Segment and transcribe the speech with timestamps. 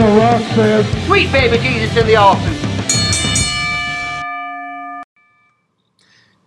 [0.00, 2.54] The Rock says, Sweet baby Jesus in the Austin.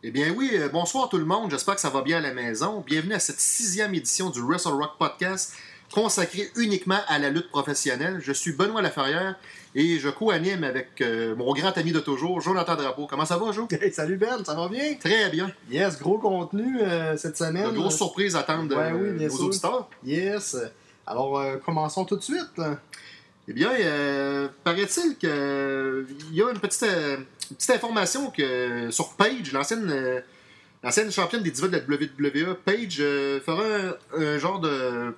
[0.02, 2.34] Eh bien oui, euh, bonsoir tout le monde, j'espère que ça va bien à la
[2.34, 2.84] maison.
[2.84, 5.54] Bienvenue à cette sixième édition du Wrestle Rock Podcast
[5.94, 8.20] consacrée uniquement à la lutte professionnelle.
[8.24, 9.36] Je suis Benoît Laferrière
[9.76, 13.06] et je co-anime avec euh, mon grand ami de toujours, Jonathan Drapeau.
[13.06, 13.68] Comment ça va, Jo?
[13.70, 14.96] Hey, salut Ben, ça va bien?
[15.00, 15.52] Très bien.
[15.70, 17.68] Yes, gros contenu euh, cette semaine.
[17.70, 19.46] Une grosse surprise à attendre Ouais, euh, oui, sûr.
[19.46, 19.90] auditeurs.
[20.04, 20.58] Yes.
[21.06, 22.60] Alors, euh, commençons tout de suite.
[23.48, 27.18] Eh bien, euh, paraît-il qu'il y a une petite, euh,
[27.50, 30.22] une petite information que sur Paige, l'ancienne euh,
[30.84, 35.14] l'ancienne championne des divas de la WWE, Paige euh, fera un, genre de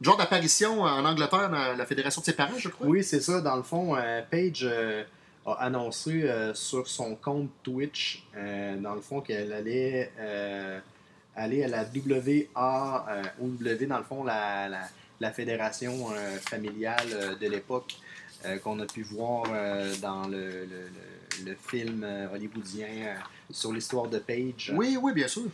[0.00, 2.86] genre d'apparition en Angleterre dans la fédération de ses parents, je crois.
[2.86, 3.40] Oui, c'est ça.
[3.40, 5.02] Dans le fond, euh, Paige euh,
[5.44, 10.78] a annoncé euh, sur son compte Twitch, euh, dans le fond, qu'elle allait euh,
[11.34, 14.68] aller à la WA, euh, ou W, dans le fond, la,
[15.20, 17.96] la fédération euh, familiale euh, de l'époque
[18.46, 19.44] euh, qu'on a pu voir
[20.00, 22.86] dans le, le- le- le film hollywoodien
[23.50, 24.72] sur l'histoire de Paige.
[24.76, 25.44] Oui, oui, bien sûr.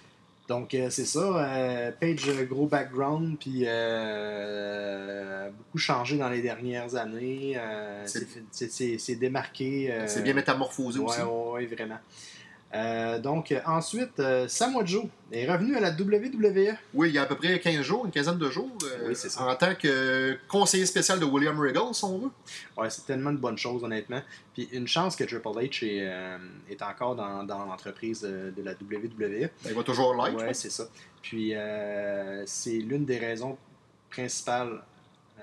[0.48, 1.20] Donc, euh, c'est ça.
[1.20, 7.58] euh, Page, gros background, puis euh, beaucoup changé dans les dernières années.
[8.04, 9.92] C'est- démarqué.
[10.06, 11.20] C'est bien métamorphosé ouais, aussi.
[11.20, 11.98] ouais, ouais, vraiment.
[12.74, 16.74] Euh, donc, ensuite, euh, Samoa Joe est revenu à la WWE.
[16.94, 19.14] Oui, il y a à peu près 15 jours, une quinzaine de jours, euh, Oui,
[19.16, 19.46] c'est ça.
[19.46, 22.30] en tant que conseiller spécial de William Regal, si on veut.
[22.76, 24.20] Ouais, c'est tellement de bonnes choses, honnêtement.
[24.54, 29.18] Puis une chance que Triple H est, est encore dans, dans l'entreprise de la WWE.
[29.18, 30.56] Ben, il va toujours Ouais, pense.
[30.58, 30.84] c'est ça.
[31.22, 31.52] Puis
[32.46, 33.56] c'est l'une des raisons
[34.10, 34.82] principales.
[35.40, 35.42] Euh,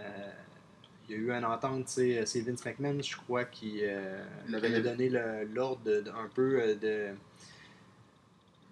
[1.09, 4.81] il y a eu une entente, c'est Vince McMahon, je crois, qui, euh, qui avait-
[4.81, 5.09] donné
[5.53, 7.07] l'ordre un peu euh, de,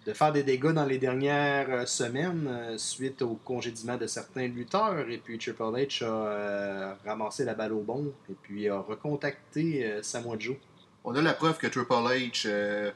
[0.05, 4.47] de faire des dégâts dans les dernières euh, semaines euh, suite au congédiement de certains
[4.47, 5.09] lutteurs.
[5.09, 9.85] Et puis Triple H a euh, ramassé la balle au bon et puis a recontacté
[9.85, 10.55] euh, Samoa Joe.
[11.03, 12.93] On a la preuve que Triple H,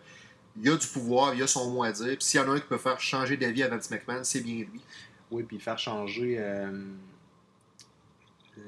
[0.55, 2.05] il a du pouvoir, il a son mot à dire.
[2.15, 4.41] Puis s'il y en a un qui peut faire changer d'avis à Vince McMahon, c'est
[4.41, 4.81] bien lui.
[5.31, 6.37] Oui, puis faire changer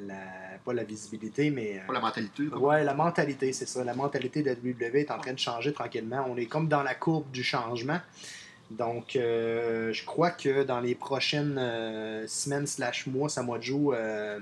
[0.06, 0.16] la,
[0.64, 1.78] pas la visibilité, mais.
[1.80, 2.46] euh, Pas la mentalité.
[2.46, 2.60] quoi.
[2.60, 3.84] Ouais, la mentalité, c'est ça.
[3.84, 6.26] La mentalité de la WWE est en train de changer tranquillement.
[6.30, 8.00] On est comme dans la courbe du changement.
[8.72, 14.40] Donc, euh, je crois que dans les prochaines euh, semaines slash mois, Samoa Joe euh,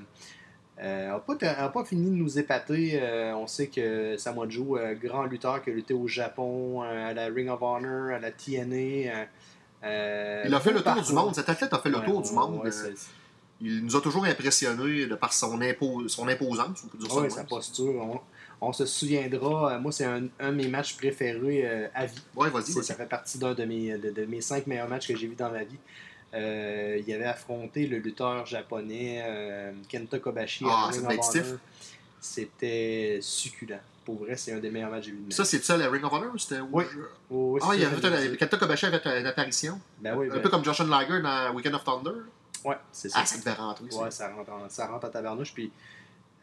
[0.79, 1.35] euh, a, pas,
[1.69, 3.01] pas fini de nous épater.
[3.35, 7.25] On sait que Samoa Joe, euh, grand lutteur qui a lutté au Japon, à la
[7.25, 9.25] Ring of Honor, à la TNA.
[9.85, 11.35] Il a fait le tour du monde.
[11.35, 12.61] Cet athlète a fait le tour du monde.
[12.63, 12.71] ouais,
[13.63, 17.21] il nous a toujours impressionnés de par son, impo- son imposance, on peut dire ça.
[17.21, 17.93] Oui, sa posture.
[17.95, 18.19] On,
[18.61, 19.73] on se souviendra.
[19.73, 22.21] euh, Moi, c'est un, un de mes matchs préférés euh, à vie.
[22.35, 22.71] Ouais, vas-y.
[22.83, 25.35] Ça fait partie d'un de mes, de, de mes cinq meilleurs matchs que j'ai vus
[25.35, 25.77] dans ma vie.
[26.33, 30.65] Euh, il avait affronté le lutteur japonais euh, Kenta Kobashi.
[30.67, 30.89] Ah.
[32.19, 33.79] C'était succulent.
[34.05, 35.89] Pour vrai, c'est un des meilleurs matchs que j'ai vus de Ça, c'est ça, la
[35.89, 36.31] Ring of Honor?
[36.37, 36.59] C'était?
[36.71, 36.83] Oui.
[37.29, 38.37] Oh, oui, Ah, il ça, avait fait.
[38.37, 39.79] Kenta Kobashi avait une apparition.
[40.01, 42.11] Ben oui, un ben- peu comme Josh Liger dans Weekend of Thunder.
[42.65, 43.19] Ouais, c'est ça.
[43.21, 43.85] Ah, ça devait rentrer.
[43.85, 45.53] Ouais, ça rentre, en, ça rentre en tabarnouche.
[45.53, 45.71] Puis,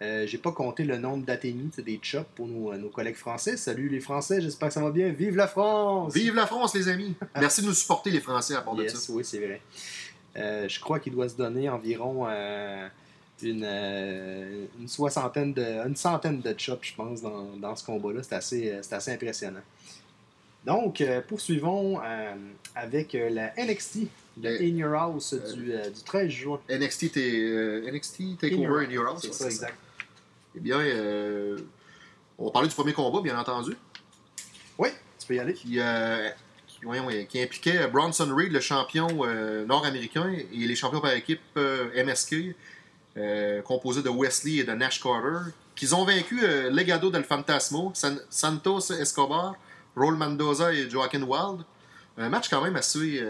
[0.02, 3.56] euh, j'ai pas compté le nombre d'athénies, c'est des chops pour nos, nos collègues français.
[3.56, 5.10] Salut les Français, j'espère que ça va bien.
[5.10, 6.14] Vive la France!
[6.14, 7.14] Vive la France, les amis!
[7.38, 9.12] Merci de nous supporter, les Français, à part de ça.
[9.12, 9.60] oui, c'est vrai.
[10.36, 12.88] Euh, je crois qu'il doit se donner environ euh,
[13.42, 18.22] une, euh, une soixantaine de, une centaine de chops, je pense, dans, dans ce combat-là.
[18.22, 19.60] C'est assez, euh, assez impressionnant.
[20.64, 22.34] Donc, euh, poursuivons euh,
[22.74, 24.00] avec euh, la NXT
[24.44, 26.60] Euh, In Your House du, euh, du 13 juin.
[26.70, 29.22] NXT, euh, NXT In Takeover in Your House.
[29.22, 29.74] C'est ça, exact.
[30.56, 31.58] Eh bien, euh,
[32.38, 33.76] on va parler du premier combat, bien entendu,
[34.78, 34.88] Oui,
[35.18, 35.52] tu peux y aller.
[35.54, 36.28] qui, euh,
[36.66, 41.40] qui, voyons, qui impliquait Bronson Reed, le champion euh, nord-américain, et les champions par équipe
[41.56, 42.36] euh, MSK,
[43.16, 47.90] euh, composés de Wesley et de Nash Carter, qu'ils ont vaincu euh, Legado del Fantasmo,
[47.94, 49.54] San- Santos Escobar,
[49.96, 51.62] Raul Mendoza et Joaquin Wild.
[52.18, 53.20] Un match quand même assez...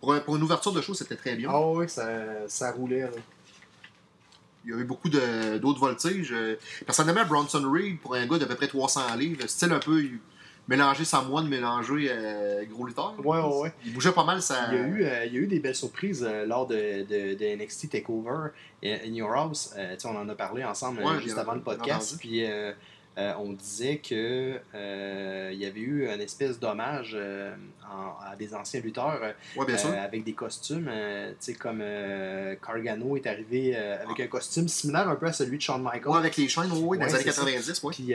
[0.00, 1.48] pour, un- pour une ouverture de show, c'était très bien.
[1.52, 2.08] Ah oui, ça,
[2.48, 3.02] ça roulait.
[3.02, 3.08] là.
[4.64, 6.32] Il y a eu beaucoup d'autres voltiges.
[6.32, 10.02] Euh, Personnellement, Bronson Reed, pour un gars d'à peu près 300 livres, style un peu
[10.68, 13.14] mélanger Samoan, mélanger euh, gros lutteur.
[13.24, 13.72] Ouais, ouais, ouais.
[13.86, 14.42] Il bougeait pas mal.
[14.42, 14.68] Ça...
[14.70, 16.76] Il y, a eu, euh, il y a eu des belles surprises euh, lors de,
[17.04, 18.50] de, de NXT TakeOver
[18.84, 19.74] in Your House.
[20.04, 22.16] On en a parlé ensemble Ouais, juste avant le podcast.
[22.18, 22.44] Puis
[23.18, 27.52] euh, on disait que euh, il y avait eu une espèce d'hommage euh,
[27.84, 29.90] à des anciens lutteurs euh, Ouais, bien sûr.
[29.92, 30.86] avec des costumes.
[30.88, 31.82] tu sais, comme
[32.64, 36.08] Cargano est arrivé avec un costume similaire un peu à celui de Shawn Michaels.
[36.08, 37.44] Ouais, avec les chaînes, ouais, dans Ouais, les années c'est ça.
[37.44, 37.90] 90, ouais.
[37.92, 38.08] Puis il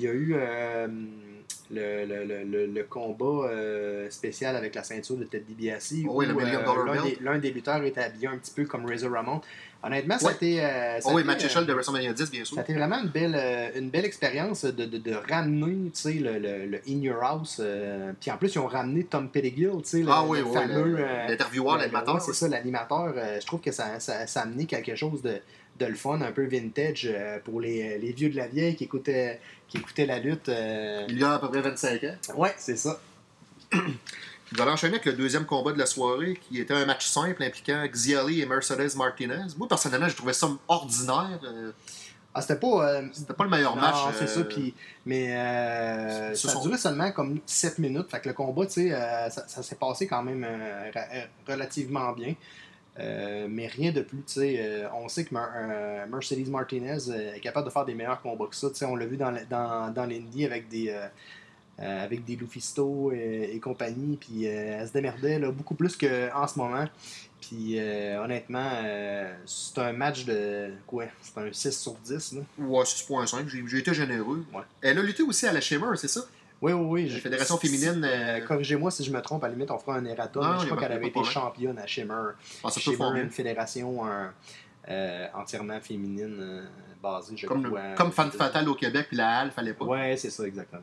[0.00, 0.34] y a eu
[1.72, 5.94] le, le, le, combat euh, spécial avec la ceinture de Ted DiBiase.
[6.06, 8.52] Oh oui, le Million euh, Dollar l'un des, l'un des lutteurs était habillé un petit
[8.52, 9.40] peu comme Razor Ramon.
[9.84, 10.34] Honnêtement, ça a Ouais.
[10.36, 10.64] été.
[10.64, 12.54] euh, Oh oui, match euh, échelle de WrestleMania 10, bien sûr.
[12.54, 16.00] ça a été vraiment une belle, euh, une belle expérience de, de, de ramener tu
[16.00, 17.56] sais, le, le, le In Your House.
[17.60, 20.96] euh, puis en plus, ils ont ramené Tom sais, le, Ah oui, le oui, fameux.
[21.00, 22.20] euh, l'intervieweur, l'animateur.
[22.20, 23.12] c'est ça, l'animateur.
[23.16, 25.40] euh, je trouve que ça, ça, ça a amené quelque chose de,
[25.82, 28.84] de le fun, un peu vintage euh, pour les, les vieux de la vieille qui
[28.84, 30.48] écoutaient, qui écoutaient la lutte.
[30.48, 31.04] euh.
[31.08, 32.14] Il y a à peu près 25 ans.
[32.36, 33.00] Ouais, c'est ça.
[33.72, 37.42] Vous allez enchaîner avec le deuxième combat de la soirée, qui était un match simple
[37.42, 39.46] impliquant Xiali et Mercedes Martinez.
[39.56, 41.40] Moi, personnellement, je trouvais ça ordinaire.
[41.44, 41.72] euh,
[42.34, 42.88] Ah, c'était pas.
[42.96, 43.96] euh, C'était pas le meilleur non, match.
[44.18, 44.44] c'est euh, ça.
[44.44, 44.74] Puis,
[45.06, 48.10] mais euh, ça sont- duré seulement comme 7 minutes.
[48.10, 51.24] Fait que le combat, tu sais, euh, ça, ça s'est passé quand même euh, euh,
[51.48, 52.34] relativement bien.
[52.98, 54.56] Euh, mais rien de plus, tu sais.
[54.58, 58.20] euh, on sait que Mer- euh, Mercedes Martinez euh, est capable de faire des meilleurs
[58.20, 58.68] combats que ça.
[58.68, 60.94] Tu sais, on l'a vu dans, dans, dans l'Indie avec des.
[61.78, 66.58] avec des Lufisto et, et compagnie, puis elle se démerdait là, beaucoup plus qu'en ce
[66.58, 66.84] moment.
[67.40, 68.70] Puis honnêtement,
[69.46, 72.34] c'est un match de quoi C'est un 6 sur 10.
[72.34, 72.40] Là.
[72.58, 73.48] Ouais, 6.5.
[73.48, 74.44] J'ai j'ai été généreux.
[74.54, 74.60] Ouais.
[74.82, 76.20] Elle a lutté aussi à la Shimmer, c'est ça?
[76.62, 77.08] Oui, oui, oui.
[77.08, 80.04] La Fédération féminine, euh, Corrigez-moi si je me trompe, à la limite, on fera un
[80.04, 80.42] erratum.
[80.44, 82.30] Non, mais je crois qu'elle avait été championne à Shimmer.
[82.62, 84.28] Ah, Shimmer, une fédération euh,
[84.88, 86.64] euh, entièrement féminine euh,
[87.02, 87.80] basée, je Comme, crois.
[87.96, 89.84] comme Fan Fatal au Québec, puis la Halle, fallait pas.
[89.84, 90.82] Ouais, c'est ça, exactement.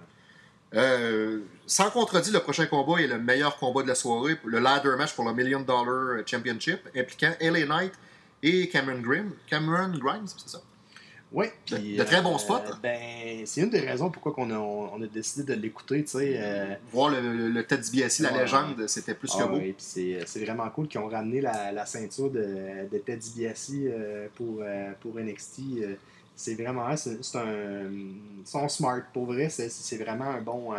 [0.75, 4.95] Euh, sans contredit, le prochain combat est le meilleur combat de la soirée, le ladder
[4.97, 7.93] match pour le Million Dollar Championship, impliquant LA Knight
[8.43, 9.31] et Cameron Grimm.
[9.47, 10.59] Cameron Grimes, c'est ça?
[11.31, 11.45] Oui.
[11.69, 12.73] De- de très bons euh, spots.
[12.81, 17.09] Ben, c'est une des raisons pourquoi on a, on a décidé de l'écouter, euh, Voir
[17.11, 18.39] le, le, le Ted DiBiase, la Ouais.
[18.41, 19.57] légende, c'était plus que Ah beau.
[19.57, 19.85] ouais, puis
[20.25, 24.57] c'est, vraiment cool qu'ils ont ramené la, la ceinture de, de Ted DiBiase euh, pour,
[24.61, 25.61] euh, pour NXT.
[26.35, 27.91] c'est vraiment c'est, c'est un
[28.45, 30.71] sont smart pour vrai c'est, vraiment un bon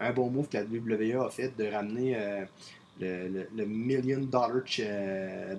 [0.00, 2.16] un bon move que la WWE a fait de ramener
[3.00, 4.52] le, le- million dollar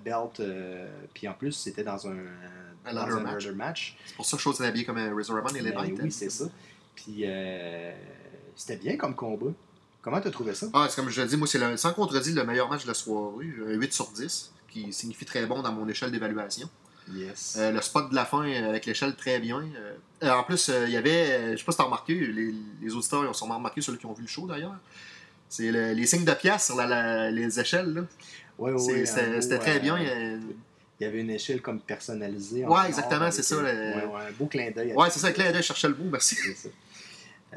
[0.04, 0.42] belt
[1.14, 2.16] puis en plus c'était dans un
[2.86, 3.20] Dans un
[3.54, 3.98] match.
[4.06, 6.00] C'est pour ça que je suis habillé comme un Razor Ramon et LA Ben Knight.
[6.04, 6.46] oui c'est ça
[6.96, 7.94] puis euh,
[8.56, 9.52] c'était bien comme combat
[10.02, 10.68] comment t'as trouvé ça?
[10.74, 12.88] Ah, c'est comme je l'ai dit, moi, c'est le- sans contredit le meilleur match de
[12.88, 13.48] la soirée.
[13.56, 16.70] J'ai un 8 sur 10, qui signifie très bon dans mon échelle d'évaluation.
[17.14, 19.60] yes Euh, le spot de la fin euh, avec l'échelle très bien.
[19.62, 19.94] Euh,
[20.24, 22.54] euh, en plus, euh, il y avait, euh, je sais pas si t'as remarqué, les,
[22.82, 24.76] les auditeurs ils ont sûrement remarqué, ceux qui ont vu le show d'ailleurs.
[25.50, 27.94] C'est le- les signes de pièces sur la- la- les échelles.
[27.94, 28.02] là.
[28.58, 29.98] Ouais, ouais, C'était très euh, bien.
[29.98, 30.40] euh,
[31.00, 32.66] Il y avait une échelle comme personnalisée.
[32.66, 34.94] Ouais, exactement, c'est ça, le- Ouais, ouais, un beau clin d'œil.
[34.94, 36.36] Ouais, c'est ça, Claire je cherchais le mot, merci.
[36.56, 36.70] Ça.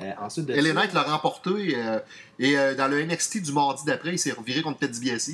[0.01, 1.99] Euh, ensuite de ça- Knight l'a remporté euh,
[2.39, 5.33] et euh, dans le NXT du mardi d'après, il s'est reviré contre Ted DiBiase.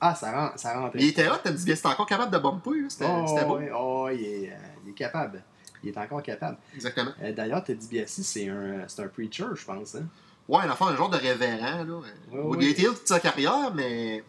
[0.00, 1.00] Ah, ça, rend, ça rentrait.
[1.00, 3.56] Il était hot, Ted DiBiase, était encore capable de bumper, là, c'était Oh, beau.
[3.58, 4.52] ouais, oh, il, est,
[4.86, 5.42] il est capable.
[5.82, 6.56] Il est encore capable.
[6.74, 7.10] Exactement.
[7.36, 9.96] D'ailleurs, Ted DiBiase, c'est un, c'est un preacher, je pense.
[9.96, 10.06] Hein?
[10.48, 11.84] Ouais, un enfant, un genre de révérend.
[11.84, 12.00] Là.
[12.32, 12.66] Il ouais.
[12.66, 14.22] a été toute sa carrière, mais,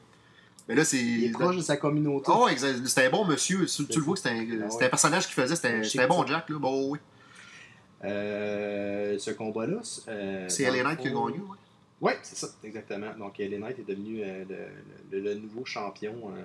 [0.69, 0.97] mais là, c'est.
[0.97, 2.31] Il est proche de sa communauté.
[2.51, 2.85] Exact.
[2.87, 3.65] C'était un bon monsieur.
[3.65, 4.85] Tu, tu le vois que c'était un, Ah ouais.
[4.85, 5.55] un personnage qu'il faisait.
[5.57, 6.49] C'était un, bon ça- Jack.
[6.49, 6.57] Là.
[6.59, 6.99] Bon, oui.
[8.05, 9.77] Euh, ce combat-là.
[10.07, 11.19] euh, C'est le Knight qui a gagné.
[11.21, 11.57] Ouais.
[12.01, 13.13] Ouais, c'est ça, exactement.
[13.17, 14.45] Donc, LA Knight est devenu euh,
[15.11, 16.13] le, le- le nouveau champion.
[16.33, 16.41] euh,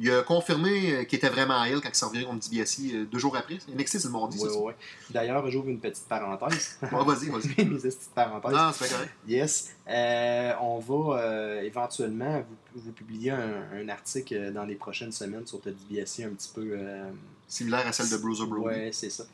[0.00, 2.76] Il a confirmé euh, qu'il était vraiment à elle quand il s'est reviré contre DiBiase
[2.94, 3.58] euh, deux jours après.
[3.72, 4.52] NXT, c'est le mardi, ça?
[4.52, 4.74] ouais.
[5.10, 6.76] D'ailleurs, j'ouvre une petite parenthèse.
[6.82, 7.48] Ouais, vas-y, vas-y.
[7.64, 8.50] Mes petites parenthèses.
[8.52, 9.12] Non, c'est pas correct.
[9.28, 9.76] Yes.
[9.88, 12.44] Euh, on va euh, éventuellement
[12.74, 16.66] vous, vous publier un, un article dans les prochaines semaines sur DiBiase un petit peu.
[16.72, 17.08] euh,
[17.46, 18.64] Similaire à celle de Bruiser Brody.
[18.64, 19.24] Ouais, c'est ça.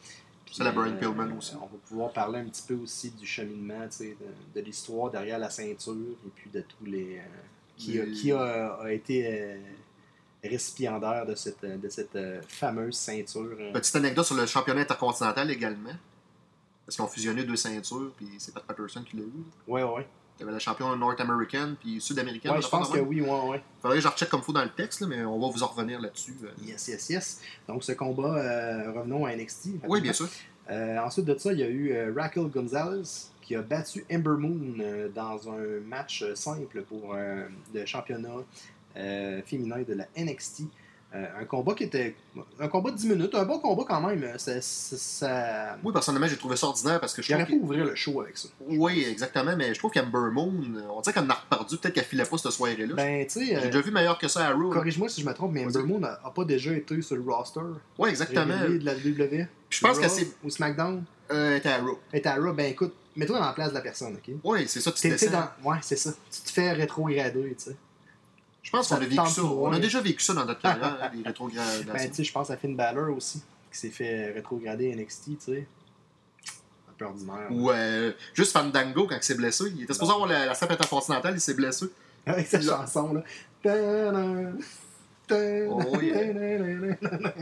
[0.51, 1.55] C'est la Brian Pillman aussi.
[1.57, 4.15] On va pouvoir parler un petit peu aussi du cheminement, de,
[4.55, 5.95] de l'histoire derrière la ceinture
[6.27, 7.19] et puis de tous les.
[7.19, 7.23] euh,
[7.77, 9.59] qui, a, qui a, a été euh,
[10.43, 13.57] récipiendaire de cette, de cette euh, fameuse ceinture.
[13.59, 13.73] euh.
[13.73, 15.91] Petite anecdote sur le championnat intercontinental également.
[16.87, 19.33] Parce qu'ils ont fusionné deux ceintures, puis c'est Pat Patterson qui l'a eu.
[19.67, 20.07] Ouais, ouais.
[20.39, 22.53] Il y avait la championne nord-américaine puis sud-américaine.
[22.53, 23.63] Ouais, je pense que Il oui, ouais, ouais.
[23.81, 25.63] faudrait que je recheck comme il faut dans le texte, là, mais on va vous
[25.63, 26.37] en revenir là-dessus.
[26.45, 26.49] euh.
[26.63, 27.41] Yes, yes, yes.
[27.67, 29.71] Donc, ce combat, euh, revenons à NXT.
[29.89, 30.29] Oui, bien sûr.
[30.71, 34.37] Euh, ensuite de ça, il y a eu euh, Raquel Gonzalez qui a battu Ember
[34.39, 34.75] Moon
[35.15, 38.43] dans un match simple pour le championnat
[39.45, 40.63] féminin de la NXT.
[41.17, 42.15] Euh, un combat qui était.
[42.61, 44.39] Un combat de 10 minutes, un bon combat quand même.
[44.39, 47.47] Ça, ça, ça- Oui, personnellement, j'ai trouvé ça ordinaire parce que je Il trouve.
[47.47, 48.49] pu ouvrir le show avec ça.
[48.69, 50.53] Oui, exactement, mais je trouve qu'Amber Moon,
[50.95, 52.95] on dirait qu'elle en a reperdu, peut-être qu'elle filait pas cette soirée-là.
[52.95, 54.71] Ben, tu sais, J'ai euh, déjà vu meilleur que ça à Raw.
[54.71, 55.77] corrige-moi si je me trompe, mais Vas-y.
[55.79, 57.61] Ember Moon n'a pas déjà été sur le roster
[57.99, 58.55] Oui, exactement.
[58.69, 59.47] de la WWE.
[59.71, 60.29] Je pense que c'est.
[60.45, 61.05] Ou SmackDown.
[61.33, 61.99] Euh, était à Raw.
[62.13, 64.35] Et à Raw, ben écoute, mets-toi dans la place de la personne, ok?
[64.45, 65.31] Oui, c'est ça, tu descends.
[65.33, 65.71] dans...
[65.71, 66.13] Ouais, c'est ça.
[66.31, 67.77] Tu te fais rétrograder, tu sais.
[68.67, 69.45] Je pense qu'on a vécu ça.
[69.45, 72.09] On a déjà vécu ça dans notre carrière, hein, des Ben, rétrogradations.
[72.09, 75.69] tu sais, je pense à Finn Balor aussi, qui s'est fait rétrograder NXT, tu sais.
[76.89, 77.47] Un peu ordinaire.
[77.51, 79.67] Ou euh, juste Fandango quand il s'est blessé.
[79.77, 81.87] Il était supposé avoir la, la strap intercontinentale, il s'est blessé.
[82.27, 83.23] Avec cette chanson, là.
[85.31, 87.39] Oh, yeah.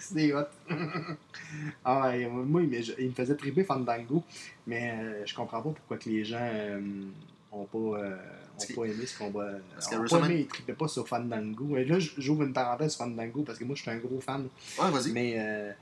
[0.00, 0.44] C'est hot.
[1.84, 4.22] ah, ouais, moi, il me, il me faisait triper Fandango,
[4.66, 6.80] mais euh, je comprends pas pourquoi que les gens euh,
[7.52, 8.00] ont, pas,
[8.64, 9.50] que- pas aimé ce combat.
[9.74, 11.76] parce Ont que pas aimé, ils tripaient pas sur Fandango.
[11.76, 14.48] Et là, j'ouvre une parenthèse sur Fandango parce que moi, je suis un gros fan.
[14.80, 15.12] Ouais, vas-y.
[15.12, 15.72] Mais euh, euh,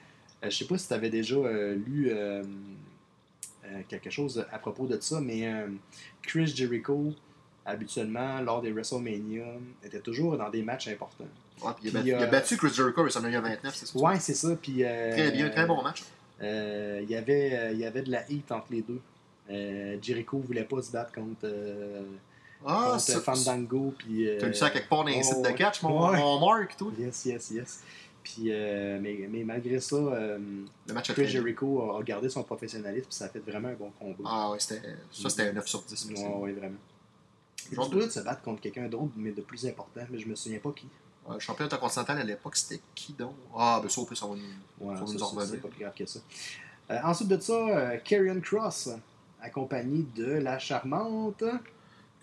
[0.44, 2.42] je sais pas si tu avais déjà euh, lu euh,
[3.88, 5.48] quelque chose à propos de ça, mais
[6.22, 7.12] Chris Jericho,
[7.64, 9.44] habituellement, lors des WrestleMania,
[9.82, 11.28] était toujours dans des matchs importants.
[11.62, 13.98] Ouais, puis il, a Puis, il a battu Chris Jericho à WrestleMania 29, c'est ça?
[13.98, 14.54] Ouais, c'est ça.
[14.60, 16.02] Puis, Très bien, très bon match.
[16.42, 19.00] il, y avait, il y avait de la heat entre les deux.
[19.50, 22.02] Euh, Jericho voulait pas se battre contre, euh,
[22.64, 23.20] Ah, ça.
[23.20, 23.94] Fandango.
[23.98, 26.18] Puis, euh, T'as lu ça quelque part dans les ouais, sites de catch, mon, Ouais.
[26.18, 26.92] mon Mark, tout.
[26.98, 27.82] Yes, yes, yes.
[28.22, 30.38] Puis, euh, mais, mais malgré ça, euh,
[30.88, 31.26] Le match Chris.
[31.26, 34.24] Jericho a gardé son professionnalisme, puis ça a fait vraiment un bon combat.
[34.24, 34.80] Ah ouais, c'était,
[35.12, 36.06] ça c'était un 9 sur 10.
[36.06, 36.24] Ouais, aussi.
[36.24, 36.78] ouais, vraiment.
[37.70, 40.34] Genre est de se battre contre quelqu'un d'autre, mais de plus important, mais je me
[40.34, 40.86] souviens pas qui.
[41.30, 43.34] Le champion intercontinental à l'époque, c'était qui donc?
[43.56, 45.48] Ah, ben ça, au plus, on va nous, Ouais, ça, nous en revenir.
[45.50, 46.20] c'est pas plus grave que ça.
[46.90, 48.90] Euh, ensuite de ça, euh, Karrion Cross,
[49.40, 51.42] accompagné de la charmante.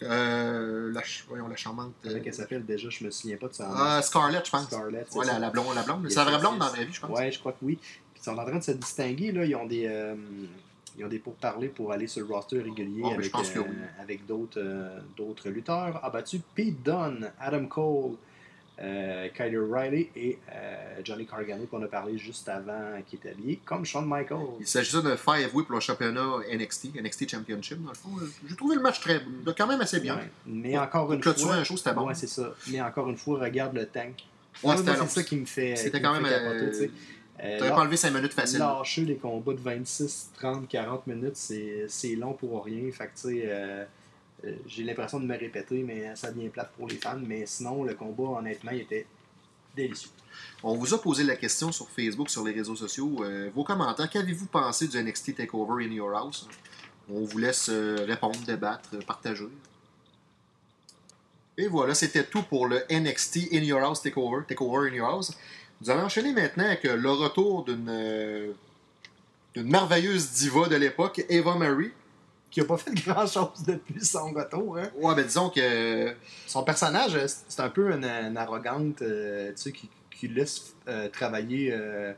[0.03, 1.93] Euh, la, voyons, la charmante.
[2.03, 3.69] Comment euh, elle s'appelle déjà, je me souviens pas de nom.
[3.75, 4.65] Ah, Scarlett, je pense.
[4.65, 5.39] Scarlett, Ouais, la, ça.
[5.39, 6.09] la blonde, la blonde.
[6.09, 7.17] C'est la vraie blonde dans la vie, je pense.
[7.17, 7.77] Ouais, je crois que oui.
[7.81, 9.45] Puis ils sont en train de se distinguer, là.
[9.45, 10.15] Ils ont des, euh,
[10.97, 13.75] ils ont des pourparlers pour aller sur le roster régulier Oh, mais avec, euh, oui.
[13.99, 16.03] avec d'autres, euh, lutteurs.
[16.03, 18.15] A battu Pete Dunne, Adam Cole,
[18.81, 23.59] euh, Kyle Riley et euh, Johnny Cargano qu'on a parlé juste avant qui est habillé,
[23.65, 24.37] comme Shawn Michaels.
[24.59, 28.09] Il s'agissait de five way pour le championnat NXT, NXT Championship, dans le fond.
[28.47, 29.21] J'ai trouvé le match très,
[29.57, 30.15] quand même assez bien.
[30.15, 30.29] Ouais.
[30.45, 31.55] Mais encore Pour une fois.
[31.55, 32.07] un show, c'était bon.
[32.07, 32.53] Ouais, c'est ça.
[32.71, 34.25] Mais encore une fois, regarde le tank.
[34.63, 35.75] Ouais, c'est ça qui me fait.
[35.75, 36.31] C'était quand me même.
[36.31, 36.87] capoter, euh.
[37.43, 38.59] Euh, T'aurais pas enlevé 5 minutes facile.
[38.59, 42.91] Lâcher les combats de 26, 30, 40 minutes, c'est long pour rien.
[42.91, 43.85] Fait que, tu sais, euh, euh,
[44.65, 47.19] j'ai l'impression de me répéter, mais ça devient plate pour les fans.
[47.25, 49.05] Mais sinon, le combat, honnêtement, il était
[49.75, 50.09] délicieux.
[50.63, 53.23] On vous a posé la question sur Facebook, sur les réseaux sociaux.
[53.23, 56.47] Euh, vos commentaires, qu'avez-vous pensé du NXT TakeOver in Your House?
[57.09, 59.47] On vous laisse euh, répondre, débattre, euh, partager.
[61.57, 65.37] Et voilà, c'était tout pour le NXT In Your House TakeOver, TakeOver in Your House.
[65.81, 68.53] Nous allons enchaîner maintenant avec euh, le retour euh,
[69.53, 71.91] d'une merveilleuse diva de l'époque, Eva Marie.
[72.51, 74.77] Qui a pas fait grand-chose depuis son retour.
[74.77, 74.89] Hein?
[74.99, 76.13] Ouais, ben disons que
[76.45, 80.75] Son personnage, euh, c'est un peu une, une arrogante, euh, tu sais, qui, qui laisse
[80.87, 82.11] euh, travailler euh,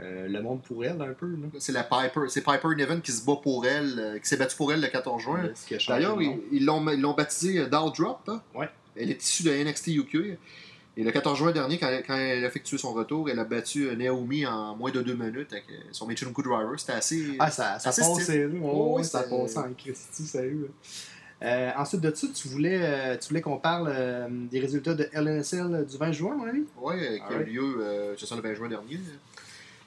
[0.00, 1.28] euh, le monde pour elle un peu.
[1.58, 4.56] C'est la Piper, c'est Piper Niven qui se bat pour elle, euh, qui s'est battue
[4.56, 5.50] pour elle le 14 juin.
[5.88, 8.20] D'ailleurs, le ils l'ont ils l'ont baptisé euh, Doll Drop.
[8.28, 8.40] hein.
[8.54, 8.68] Ouais.
[8.96, 10.38] Elle est issue de NXT UK.
[10.96, 13.88] Et le 14 juin dernier, quand, quand elle a effectué son retour, elle a battu
[13.88, 16.78] euh, Naomi en moins de deux minutes avec euh, son Michinoku Driver.
[16.78, 17.36] C'était assez.
[17.40, 18.30] Ah, ça, ça assez passe,
[18.62, 20.70] Oh, ouais, ça passe en Christy, sérieux.
[21.42, 25.08] Euh, ensuite de ça, tu voulais, euh, tu voulais qu'on parle euh, des résultats de
[25.12, 26.64] LNSL du 20 juin, mon ami?
[26.86, 29.00] Euh, qui a eu lieu euh, c'est ça, le 20 juin dernier.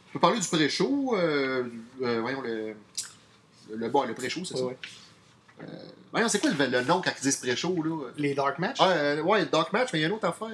[0.07, 1.15] Je peux parler du pré-show.
[1.99, 2.73] voyons, le,
[3.75, 4.65] le, bon, le pré-show, c'est Ouais, ça.
[4.65, 4.77] ouais.
[6.11, 8.09] Voyons, c'est quoi le, le nom quand ils disent pré-show, là?
[8.17, 8.77] Les Dark Match?
[8.79, 10.49] Ah, euh, ouais, Dark Match, mais il y a une autre affaire.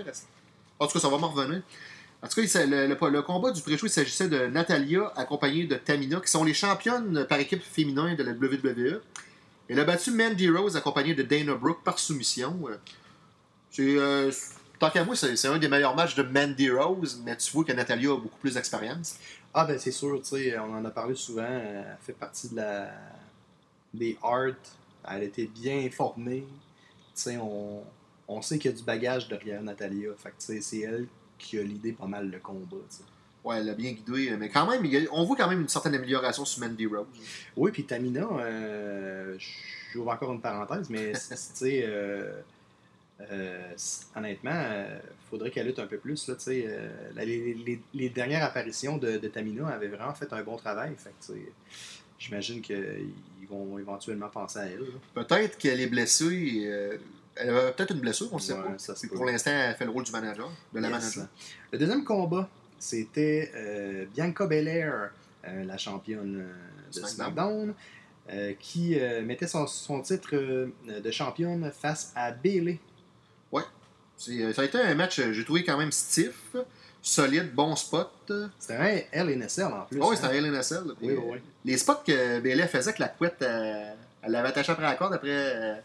[0.84, 1.62] En tout cas, ça va m'en revenir.
[2.22, 6.32] En tout cas, le, combat du pré-show, il s'agissait de Natalia accompagnée de Tamina, qui
[6.32, 9.02] sont les championnes par équipe féminin de la WWE.
[9.68, 12.58] Elle a battu Mandy Rose accompagnée de Dana Brooke par soumission.
[12.68, 12.78] Euh,
[13.80, 14.32] euh,
[14.80, 17.74] tant qu'à moi, c'est un des meilleurs matchs de Mandy Rose, mais tu vois que
[17.74, 19.16] Natalia a beaucoup plus d'expérience.
[19.54, 21.44] Ah, ben c'est sûr, tu sais, on en a parlé souvent.
[21.44, 22.90] euh, Elle fait partie de la
[23.94, 24.56] des arts.
[25.10, 26.46] Elle était bien formée.
[27.16, 27.84] Tu sais, on,
[28.27, 30.10] on sait qu'il y a du bagage derrière Natalia.
[30.18, 33.03] Fait que, c'est elle qui a l'idée pas mal le combat, tu sais.
[33.44, 36.46] Ouais, elle a bien guidé, mais quand même, on voit quand même une certaine amélioration
[36.46, 37.06] sur Mandy Rose.
[37.58, 39.36] Oui, puis Tamina, euh,
[39.92, 42.32] j'ouvre encore une parenthèse, mais tu sais, euh,
[43.30, 43.74] euh,
[44.15, 46.30] honnêtement, il faudrait qu'elle lutte un peu plus.
[46.30, 46.36] Là,
[47.15, 50.94] la- les, les- les dernières apparitions de, de Tamina avaient vraiment fait un bon travail.
[50.98, 51.36] Fait
[52.18, 53.10] J'imagine qu'ils
[53.50, 54.86] vont éventuellement penser à elle.
[55.13, 56.98] Peut-être qu'elle est blessée.
[57.36, 58.78] Elle a peut-être une blessure, on ne sait Ouais, pas.
[58.78, 60.98] ça pour l'instant, elle fait le rôle du manager, de la Yes.
[61.00, 61.28] manager.
[61.72, 62.48] Le deuxième combat,
[62.80, 65.10] c'était euh, Bianca Belair,
[65.48, 67.74] euh, la championne euh, de SmackDown.
[68.28, 72.80] SmackDown, qui mettait son, son titre de championne face à Bailey.
[74.16, 76.56] C'est- Ça a été un match, j'ai trouvé quand même stiff,
[77.02, 78.32] solide, bon spot.
[78.60, 80.00] C'était un LNSL en plus.
[80.00, 80.20] Oh, oui, hein.
[80.22, 80.84] c'était un LNSL.
[81.02, 81.38] Oui, oui, oui.
[81.66, 83.98] Les spots que Bailey faisait avec la couette, elle
[84.32, 85.82] l'avait attachée après la corde, après,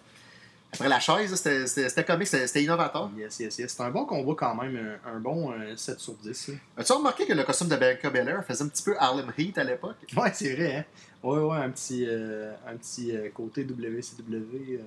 [0.73, 3.11] après la chaise, c'était- comique, c'était innovateur.
[3.17, 3.71] Yes, yes, yes.
[3.71, 6.49] C'était un bon combat quand même, un, un bon euh, 7 sur 10.
[6.49, 6.55] là.
[6.77, 9.65] As-tu remarqué que le costume de Bianca Belair faisait un petit peu Harlem Heat à
[9.65, 9.97] l'époque?
[10.17, 10.85] Ouais, c'est vrai, hein?
[11.23, 14.83] Ouais, ouais, un petit, euh, un petit euh, côté WCW euh, euh,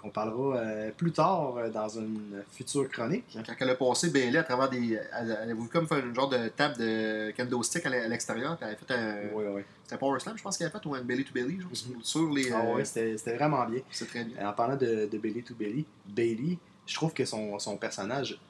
[0.00, 3.24] qu'on parlera euh, plus tard euh, dans une future chronique.
[3.46, 4.98] Quand elle a passé Bailey à travers des.
[5.18, 8.04] Elle, elle a voulu comme faire une genre de table de kendo stick à l'e-
[8.04, 9.32] à l'extérieur, elle a fait un.
[9.34, 9.64] Ouais, ouais.
[9.84, 12.02] C'était Power Slam, je pense qu'elle a fait, ou un belly to belly, genre, Mhm.
[12.02, 12.50] sur les.
[12.52, 13.80] Ah euh, ouais, c'était vraiment bien.
[13.92, 14.36] c'est très bien.
[14.40, 18.40] Euh, En parlant de, de Bailey to Bailey, Bailey, je trouve que son, son personnage,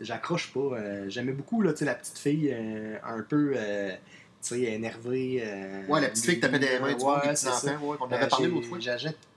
[0.00, 0.60] j'accroche pas.
[0.60, 3.90] Euh, J'aimais beaucoup là, tu la petite fille euh, un peu euh,
[4.40, 5.42] tu sais, énervée.
[5.44, 8.28] euh, Ouais, la petite fille qui tapait des mains du monde, Ouais, qu'on Euh, avait
[8.28, 8.78] parlé l'autre fois.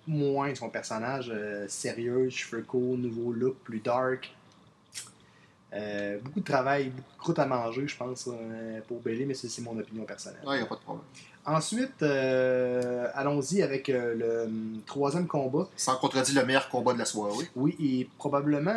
[0.07, 4.31] Moins son personnage euh, sérieux, cheveux courts, nouveau look, plus dark.
[5.73, 9.33] Euh, beaucoup de travail, beaucoup de croûte à manger, je pense, euh, pour Bailey, mais
[9.33, 10.41] c'est mon opinion personnelle.
[10.45, 11.03] Ouais, y a pas de problème.
[11.47, 15.67] Ensuite, allons-y avec le hum, troisième combat.
[15.75, 17.49] Sans contredire le meilleur combat de la soirée.
[17.55, 18.71] Oui, et probablement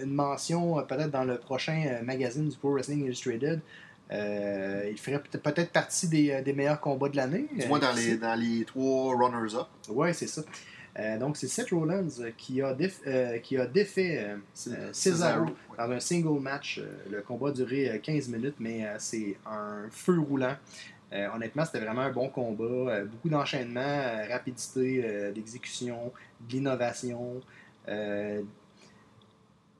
[0.00, 3.60] une mention peut-être dans le prochain magazine du Pro Wrestling Illustrated.
[4.10, 7.46] Euh, il ferait peut-être partie des, euh, des meilleurs combats de l'année.
[7.54, 9.66] Du Euh, moins dans qui les, dans les trois runners-up.
[9.88, 10.42] Ouais, c'est ça.
[10.98, 14.36] Euh, donc, c'est Seth Rollins euh, qui a, déf- euh, qui a défait euh,
[14.68, 15.52] euh, Cesaro, Cesaro ouais.
[15.76, 16.78] dans un single match.
[16.82, 20.56] Euh, le combat a duré euh, 15 minutes, mais euh, c'est un feu roulant.
[21.12, 22.64] Euh, honnêtement, c'était vraiment un bon combat.
[22.64, 27.40] Euh, beaucoup d'enchaînement, euh, rapidité euh, d'exécution, de l'innovation.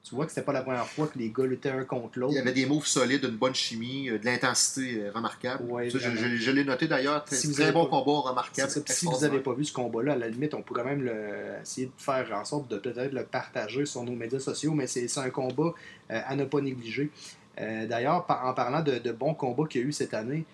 [0.08, 2.32] Tu vois que c'était pas la première fois que les gars luttaient un contre l'autre.
[2.32, 5.64] Il y avait des moves solides, une bonne chimie, euh, de l'intensité euh, remarquable.
[5.70, 6.28] Ouais, Ça, je vraiment.
[6.30, 7.22] je- je l'ai noté d'ailleurs.
[7.26, 8.70] Très, Si vous très bon pas- combat, remarquable.
[8.70, 8.80] ça.
[8.86, 11.88] Si vous n'avez pas vu ce combat-là, à la limite, on pourrait même le- essayer
[11.88, 15.28] de faire en sorte de peut-être le partager sur nos médias sociaux, mais c'est un
[15.28, 15.74] combat
[16.10, 17.10] euh, à ne pas négliger.
[17.60, 20.44] Euh, D'ailleurs, par- en parlant de, de bons combats qu'il y a eu cette année,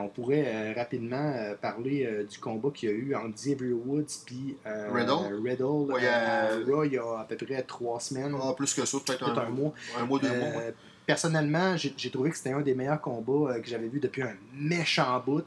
[0.00, 3.72] on pourrait euh, rapidement euh, parler euh, du combat qu'il y a eu entre Xavier
[3.72, 5.40] Woods puis euh, Riddle.
[5.44, 5.62] Riddle
[5.92, 8.74] Ouais, euh, à euh, Raw il y a à peu près trois semaines, Ah, plus
[8.74, 9.72] que ça, peut-être un, un mois.
[9.98, 10.60] Un mois, deux Euh, mois.
[10.62, 10.74] ouais.
[11.06, 14.34] Personnellement, j'ai trouvé que c'était un des meilleurs combats euh, que j'avais vu depuis un
[14.52, 15.46] méchant bout.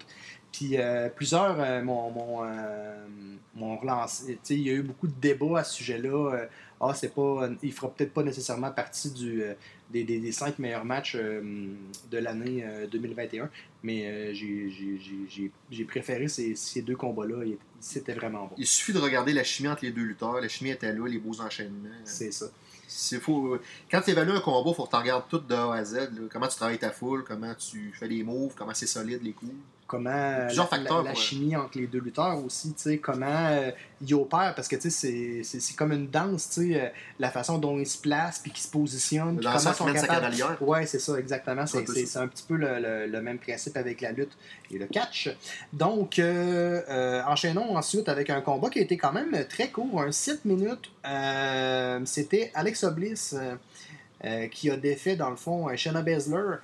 [0.52, 3.06] Puis euh, plusieurs euh, m'ont euh,
[3.80, 4.40] relancé.
[4.50, 6.48] Il y a eu beaucoup de débats à ce sujet-là.
[6.84, 9.54] Ah, c'est pas, il fera peut-être pas nécessairement partie du, euh,
[9.92, 11.42] des, des- des cinq meilleurs matchs euh,
[12.10, 13.50] de l'année euh, 2021.
[13.84, 17.44] Mais euh, j'ai- j'ai- j'ai- j'ai j'ai préféré ces, ces deux combats-là.
[17.80, 18.56] C'était vraiment bon.
[18.58, 20.42] Il suffit de regarder la chimie entre les deux lutteurs.
[20.42, 21.90] La chimie était là, les beaux enchaînements.
[22.04, 22.48] C'est ça.
[23.90, 25.94] Quand tu évalues un combat, il faut que tu regardes tout de A à Z.
[25.96, 26.08] là.
[26.32, 29.54] Comment tu travailles ta foule, comment tu fais les moves, comment c'est solide les coups.
[29.92, 32.74] Comment euh, Plusieurs la, facteurs la- la pour- chimie entre les deux lutteurs aussi,
[33.04, 36.88] comment euh, ils opèrent, parce que c'est- comme une danse, sais, euh,
[37.20, 40.26] la façon dont ils se placent puis qu'ils se positionnent, puis comment ils sont capables.
[40.62, 41.62] Ouais, c'est ça, exactement.
[41.64, 44.32] un C'est c'est un petit peu le, le- le même principe avec la lutte
[44.72, 45.30] et le catch.
[45.74, 50.02] Donc, euh, euh, enchaînons ensuite avec un combat qui a été quand même très court,
[50.02, 50.90] un 7 minutes.
[52.06, 53.36] C'était Alexa Bliss
[54.52, 56.58] qui a défait, dans le fond, Shayna Baszler.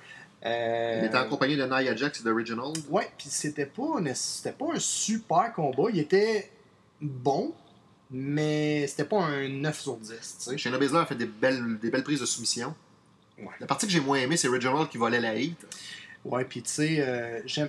[0.46, 2.78] Euh, Il était en compagnie de Nia Jax et de Reginald.
[2.88, 5.84] Ouais, puis c'était pas, c'était pas un super combat.
[5.92, 6.50] Il était
[7.00, 7.52] bon,
[8.10, 10.10] mais c'était pas un 9 sur 10.
[10.10, 10.58] tu sais.
[10.58, 12.74] Shayna Baszler a fait des belles, des belles prises de soumission.
[13.38, 13.46] Ouais.
[13.60, 15.58] La partie que j'ai moins aimée, c'est Reginald qui volait la hit.
[16.24, 17.68] Ouais, puis tu sais, euh, j'aime.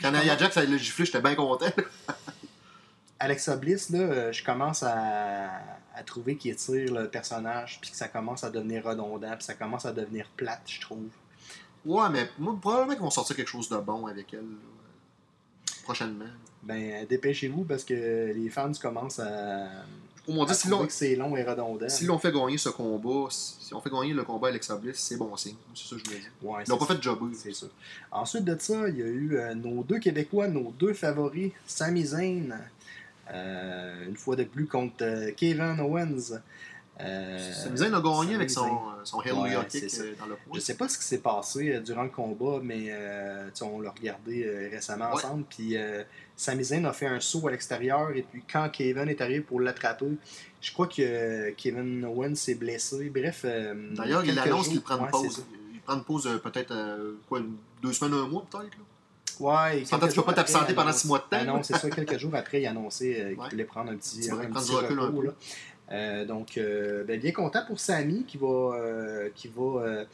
[0.00, 1.66] Quand Nia Jax a le giflé, j'étais bien content.
[3.18, 5.50] Alexa Bliss, là, euh, je commence à,
[5.94, 9.54] à trouver qu'il étire le personnage, puis que ça commence à devenir redondant, puis ça
[9.54, 11.06] commence à devenir plate, je trouve.
[11.86, 14.40] Ouais, mais moi, probablement qu'ils vont sortir quelque chose de bon avec elle.
[14.40, 16.26] là, prochainement.
[16.62, 19.66] Ben, dépêchez-vous parce que les fans commencent à,
[20.24, 21.88] Pour mon dire, si l'on c'est long et redondant.
[21.88, 25.16] si l'on fait gagner ce combat, si on fait gagner le combat Alexa Bliss, c'est
[25.16, 25.56] bon signe.
[25.74, 26.30] C'est ça que je voulais dire.
[26.42, 27.34] Ouais, Ils c'est pas fait jobber.
[27.34, 27.66] C'est ça.
[28.12, 32.04] Ensuite de ça, il y a eu euh, nos deux Québécois, nos deux favoris, Sami
[32.06, 32.56] Zayn,
[33.32, 36.38] euh, une fois de plus contre euh, Kevin Owens.
[37.00, 40.54] Euh, Sami Zayn a gagné avec son, euh, son Hallelujah kick euh, dans le point.
[40.54, 42.92] Je sais pas ce qui s'est passé durant le combat, mais
[43.62, 45.44] on l'a regardé récemment ensemble.
[45.48, 45.76] Puis
[46.36, 48.10] Sami Zayn a fait un saut à l'extérieur.
[48.14, 50.06] Et puis quand Kevin est arrivé pour l'attraper,
[50.60, 53.10] je crois que Kevin Owens s'est blessé.
[53.10, 53.44] Bref.
[53.92, 55.44] D'ailleurs, il annonce qu'il prend une pause.
[55.72, 56.74] Il prend une pause peut-être
[57.28, 57.40] quoi,
[57.82, 58.76] deux semaines, un mois peut-être.
[59.40, 61.90] Ouais, quelques tu peux pas t'absenter pendant six mois de temps, Ah non, c'est ça.
[61.90, 65.00] Quelques jours après, il annonçait euh, qu'il voulait prendre un petit, un petit recul
[65.92, 70.04] Euh, donc, euh, ben, bien content pour Samy qui va, euh, qui va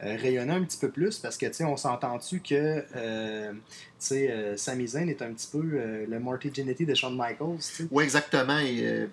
[0.00, 3.60] rayonner un petit peu plus parce que, tu sais, on s'entend-tu que, tu
[3.98, 7.86] sais, Sami Zayn est un petit peu le Marty Jannetty de Shawn Michaels.
[7.90, 8.58] Oui, exactement.
[8.58, 9.08] Et,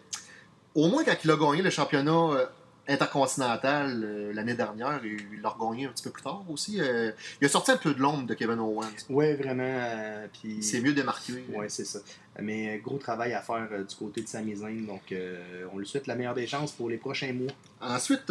[0.74, 2.50] au moins, quand il a gagné le championnat
[2.88, 7.12] intercontinental euh, l'année dernière, et il l'a regagné un petit peu plus tard aussi, euh,
[7.42, 8.86] il a sorti un peu de l'ombre de Kevin Owens.
[9.10, 9.64] Ouais, vraiment.
[9.64, 10.56] euh, puis...
[10.58, 11.34] Il s'est mieux démarqué.
[11.54, 12.00] Ouais, c'est ça.
[12.40, 15.14] Mais gros travail à faire du côté de Sami Zayn, donc
[15.74, 17.54] on lui souhaite la meilleure des chances pour les prochains mois.
[17.80, 18.30] Ensuite,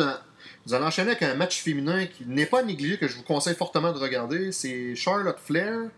[0.66, 3.54] nous allons enchaîner avec un match féminin qui n'est pas négligé, que je vous conseille
[3.54, 4.52] fortement de regarder.
[4.52, 5.88] C'est Charlotte Flair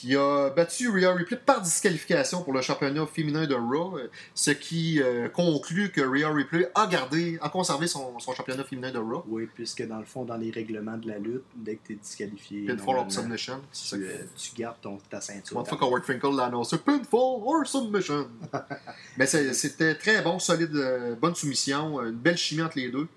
[0.00, 4.50] qui a battu Rhea Ripley par disqualification pour le championnat féminin de Raw, euh, ce
[4.50, 8.98] qui euh, conclut que Rhea Ripley a gardé, a conservé son, son championnat féminin de
[8.98, 9.24] Raw.
[9.26, 11.96] Oui, puisque dans le fond, dans les règlements de la lutte, dès que tu es
[11.96, 13.62] disqualifié, Pinfall or Submission.
[13.72, 15.56] Tu, euh, tu gardes ton, ta ceinture.
[15.56, 18.28] One fois qu'Howard Finkel l'a annoncé, Pinfall or Submission.
[19.16, 23.08] Mais c'était très bon, solide, euh, bonne soumission, une belle chimie entre les deux.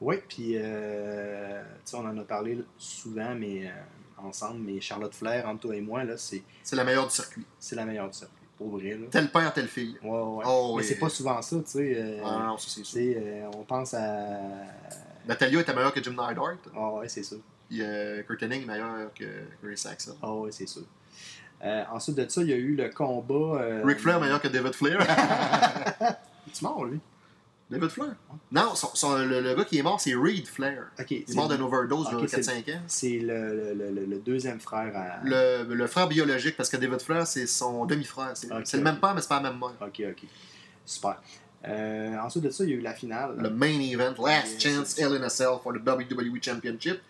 [0.00, 3.70] Oui, puis euh, on en a parlé souvent, mais
[4.26, 7.44] ensemble, mais Charlotte Flair, entre toi et moi, là, c'est, C'est la meilleure du circuit.
[7.58, 8.90] c'est la meilleure du circuit, pour vrai.
[8.90, 9.06] Là.
[9.10, 9.96] Tel père, telle fille.
[10.02, 10.44] Ouais, ouais.
[10.46, 11.94] Oh, mais c'est pas souvent ça, tu sais.
[11.96, 14.38] euh, Ah non, ça c'est euh, on pense à.
[15.26, 16.58] Natalia était meilleure que Jim Neidhart.
[16.76, 17.36] Ah ouais, c'est ça.
[17.68, 19.24] Puis euh, Kurt Hennig meilleur que
[19.62, 20.16] Chris Saxon.
[20.22, 20.82] Ah ouais, c'est sûr.
[21.64, 23.82] Euh, ensuite de ça, il y a eu le combat.
[23.84, 24.98] Ric Flair meilleur que David Flair.
[26.54, 27.00] Tu mort, lui
[27.68, 28.14] David Flair?
[28.52, 30.84] Non, son- son- le, le gars qui est mort, c'est Reed Flair.
[31.10, 32.80] Il est mort d'une overdose Ok, il y a c'est- 4-5 ans.
[32.86, 35.20] C'est le, le, le- le deuxième frère à.
[35.24, 38.32] Le, frère biologique, parce que David Flair, c'est son demi-frère.
[38.36, 39.72] C'est le même père, mais c'est pas la même mère.
[39.80, 40.28] Ok, ok.
[40.84, 41.20] Super.
[41.66, 43.34] Euh, ensuite de ça, il y a eu la finale.
[43.38, 44.96] Le main event, Last Chance.
[44.96, 47.00] Hell in a Cell for the WWE Championship.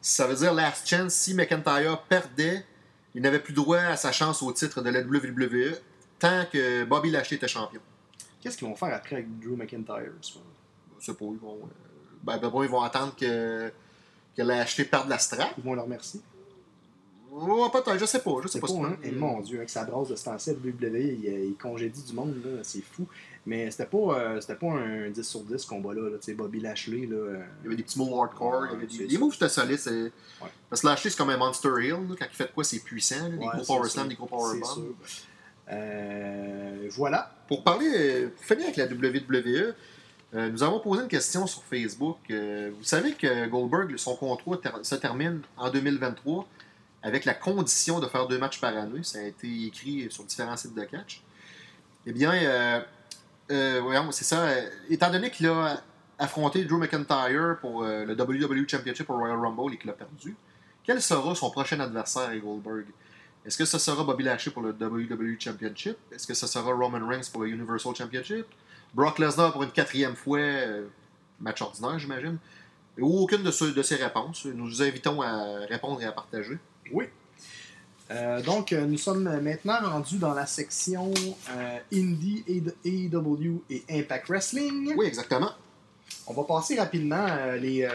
[0.00, 2.64] Ça veut dire Last Chance, si McIntyre perdait,
[3.14, 5.76] il n'avait plus droit à sa chance au titre de la WWE
[6.18, 7.80] tant que Bobby Lashley était champion.
[8.42, 10.12] Qu'est-ce qu'ils vont faire après avec Drew McIntyre
[11.00, 11.60] sais pas, ils vont.
[11.62, 11.66] euh,
[12.22, 13.72] ben, ben, bon, ils vont attendre que,
[14.36, 15.54] que Lashley perde la strap.
[15.58, 16.20] Ils vont leur remercier.
[17.34, 18.32] Oh, peut-être, je sais pas.
[18.42, 18.66] Je sais C'est pas.
[18.66, 18.96] pas, si- hein?
[19.02, 22.12] Et mon Dieu, avec sa brasse de ce temps-ci, le WWE, il, il congédie du
[22.12, 23.06] monde, là, c'est fou.
[23.46, 26.10] Mais c'était pas, euh, c'était pas un 10 sur 10 ce combat-là.
[26.10, 26.18] Là.
[26.18, 28.66] Tu sais, Bobby Lashley, là, euh, Il y avait des petits moves hardcore.
[28.66, 29.08] il y avait Ouais, des...
[29.08, 29.78] c'est moves étaient solides.
[29.78, 30.12] c'est-
[30.68, 31.90] Parce que Lashley, c'est comme un Monster Hill.
[31.92, 33.16] là, Quand il fait de quoi, c'est puissant.
[33.22, 34.94] là, Des ouais, gros c'est power slam, des gros power C'est bombs.
[35.72, 37.30] Euh, voilà.
[37.48, 39.74] Pour parler, pour finir avec la WWE,
[40.34, 42.18] euh, nous avons posé une question sur Facebook.
[42.30, 46.46] Euh, vous savez que Goldberg, son contrat se termine en 2023
[47.02, 49.02] avec la condition de faire deux matchs par année.
[49.02, 51.22] Ça a été écrit sur différents sites de catch.
[52.06, 52.84] Eh bien,
[53.48, 54.46] voyons, c'est ça.
[54.88, 55.82] étant donné qu'il a
[56.18, 60.36] affronté Drew McIntyre pour le WWE Championship au Royal Rumble et qu'il a perdu,
[60.84, 62.86] quel sera son prochain adversaire à Goldberg?
[63.46, 65.96] Est-ce que ce sera Bobby Lashley pour le WWE Championship?
[66.12, 68.46] Est-ce que ce sera Roman Reigns pour le Universal Championship?
[68.94, 70.86] Brock Lesnar pour une quatrième fois, euh,
[71.40, 72.38] match ordinaire, j'imagine?
[72.98, 74.44] Ou aucune de, ce- de ces réponses.
[74.44, 76.58] Nous vous invitons à répondre et à partager.
[76.92, 77.06] Oui.
[78.10, 81.10] Euh, donc, euh, nous sommes maintenant rendus dans la section
[81.50, 82.44] euh, Indie,
[82.84, 84.92] AEW et Impact Wrestling.
[84.96, 85.52] Oui, exactement.
[86.26, 87.26] On va passer rapidement
[87.58, 87.88] les,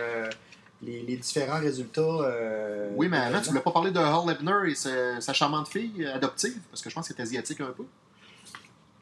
[0.81, 2.01] les, les différents résultats.
[2.01, 3.49] euh, Oui, mais avant, tu l'événement.
[3.51, 6.95] voulais pas parler de Hall Hebner et sa, sa charmante fille adoptive, parce que je
[6.95, 7.83] pense que c'est asiatique un peu.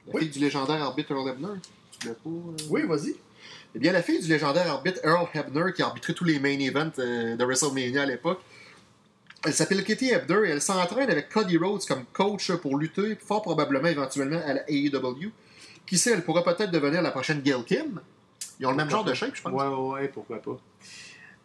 [0.08, 0.22] La Oui.
[0.22, 1.60] fille du légendaire arbitre Earl Hebner.
[2.00, 3.16] Tu pas, euh, Oui, vas-y.
[3.76, 6.58] Eh bien, la fille du légendaire arbitre Earl Hebner, qui a arbitré tous les main
[6.60, 8.40] events euh, de WrestleMania à l'époque,
[9.46, 13.42] elle s'appelle Katie Hebner et elle s'entraîne avec Cody Rhodes comme coach pour lutter, fort
[13.44, 15.30] probablement éventuellement à la AEW.
[15.86, 18.00] Qui sait, elle pourra peut-être devenir la prochaine Gail Kim.
[18.60, 19.52] Ils ont le même genre de shape, je pense.
[19.54, 19.68] Ouais,
[20.02, 20.58] ouais, pourquoi pas.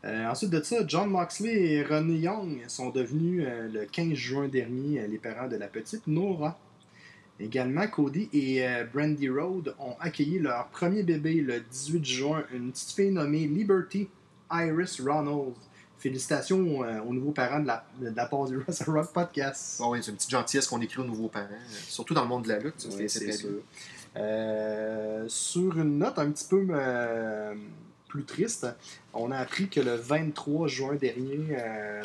[0.04, 4.48] Euh, ensuite de ça, John Moxley et Ronnie Young sont devenus euh, le 15 juin
[4.48, 6.58] dernier euh, les parents de la petite Nora.
[7.38, 12.70] Également, Cody et euh, Brandy Road ont accueilli leur premier bébé le 18 juin, une
[12.72, 14.08] petite fille nommée Liberty
[14.50, 15.54] Iris Ronalds.
[15.98, 19.76] Félicitations aux nouveaux parents de la, de la part du Wrestle Rock Podcast.
[19.80, 22.44] Bon, oui, c'est une petite gentillesse qu'on écrit aux nouveaux parents, surtout dans le monde
[22.44, 22.88] de la lutte.
[22.96, 23.50] Ouais, c'est- sûr.
[25.28, 26.66] sur une note un petit peu
[28.10, 28.66] plus triste,
[29.14, 32.02] on a appris que le 23 juin dernier, euh,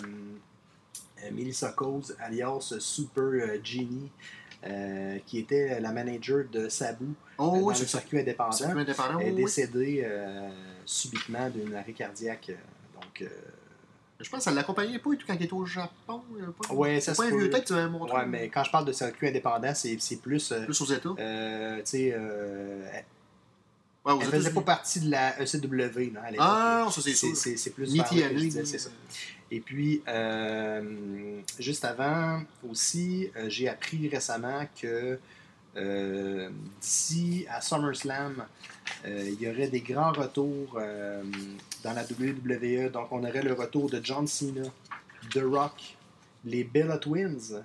[1.23, 4.11] euh, Melissa Coase, alias Super euh, Genie,
[4.65, 7.05] euh, qui était la manager de Sabu
[7.37, 7.85] Oh, euh, dans oui, le ça.
[7.99, 8.55] circuit indépendant,
[9.19, 9.43] est oui, oui.
[9.43, 10.49] décédée euh,
[10.85, 12.51] subitement d'une arrêt cardiaque.
[12.51, 13.27] euh, Donc, euh,
[14.21, 16.21] Je pense qu'elle l'accompagnait pas et tout quand il était au Japon.
[16.39, 17.57] euh, Pas, Ouais, ça c'est pas se un vieux peut.
[17.57, 18.15] tête, tu m'avais montré.
[18.17, 20.51] ouais, mais quand je parle de circuit indépendant, c'est plus.
[20.51, 21.09] euh, Plus aux États.
[21.19, 22.85] euh, tu sais, euh,
[24.05, 26.37] Ouais, Elle faisait pas partie de la ECW à l'époque.
[26.39, 27.35] Ah, ça, c'est sûr.
[27.35, 28.01] c'est, plus Ni
[28.65, 28.89] c'est ça.
[29.49, 35.19] Et puis, euh, juste avant aussi, euh, j'ai appris récemment que
[35.75, 36.49] euh,
[36.81, 38.45] d'ici à SummerSlam,
[39.05, 40.79] il y aurait des grands retours
[41.83, 42.91] dans la WWE.
[42.91, 44.63] Donc, on aurait le retour de John Cena,
[45.31, 45.97] The Rock,
[46.43, 47.63] les Bella Twins,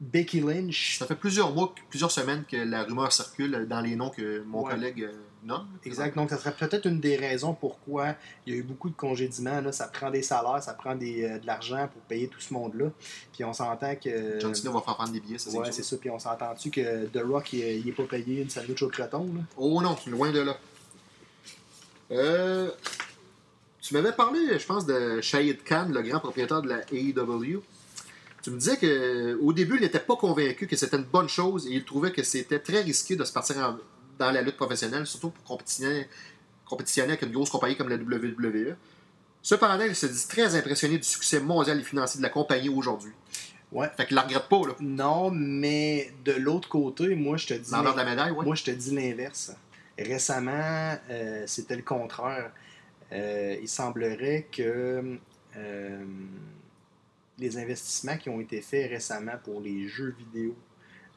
[0.00, 0.96] Becky Lynch.
[0.98, 4.64] Ça fait plusieurs mois, plusieurs semaines que la rumeur circule dans les noms que mon
[4.64, 4.72] Ouais.
[4.72, 5.12] collègue euh,
[5.44, 5.66] nomme.
[5.84, 6.16] Exact.
[6.16, 8.14] Donc, ça serait peut-être une des raisons pourquoi
[8.46, 9.60] il y a eu beaucoup de congédiements.
[9.60, 9.72] Là.
[9.72, 12.86] Ça prend des salaires, ça prend des, euh, de l'argent pour payer tout ce monde-là.
[13.32, 14.40] Puis on s'entend que.
[14.40, 15.96] John Cena va faire prendre des billets, ça c'est Ouais, c'est ça.
[15.98, 19.24] Puis on s'entend-tu que The Rock, il, il est pas payé une sandwich au croton.
[19.34, 19.40] Là?
[19.58, 20.56] Oh non, loin de là.
[22.10, 22.70] Euh,
[23.80, 27.62] tu m'avais parlé, je pense, de Shahid Khan, le grand propriétaire de la AEW.
[28.42, 31.70] Tu me disais qu'au début, il n'était pas convaincu que c'était une bonne chose et
[31.72, 33.76] il trouvait que c'était très risqué de se partir en-
[34.18, 36.06] dans la lutte professionnelle, surtout pour compétitionner,
[36.64, 38.76] compétitionner avec une grosse compagnie comme la WWE.
[39.42, 43.12] Cependant, il se dit très impressionné du succès mondial et financier de la compagnie aujourd'hui.
[43.72, 43.88] Ouais.
[43.96, 44.74] Fait qu'il la regrette pas, là.
[44.80, 47.70] Non, mais de l'autre côté, moi, je te dis.
[47.70, 48.44] De la médaille, ouais.
[48.44, 49.52] Moi, je te dis l'inverse.
[49.98, 52.50] Récemment, euh, c'était le contraire.
[53.12, 55.18] Euh, il semblerait que
[55.56, 56.04] euh,
[57.40, 60.54] les investissements qui ont été faits récemment pour les jeux vidéo,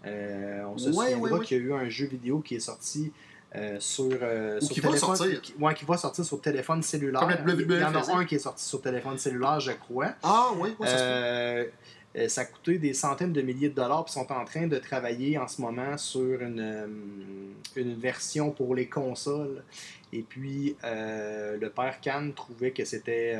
[0.05, 1.45] euh, on se Ouais, souviendra ouais, ouais.
[1.45, 3.11] qu'il y a eu un jeu vidéo qui est sorti
[3.55, 5.41] euh, sur, euh, sur qui va sortir.
[5.41, 7.19] qui, ouais, qui va sortir sur téléphone cellulaire.
[7.21, 10.13] Comme WWE il y en a un qui est sorti sur téléphone cellulaire, je crois.
[10.23, 11.69] Ah, oui, ouais, ça se peut.
[12.15, 14.77] Euh, ça a coûté des centaines de milliers de dollars, puis sont en train de
[14.77, 19.63] travailler en ce moment sur une, une version pour les consoles.
[20.11, 23.35] Et puis, le père Khan trouvait que c'était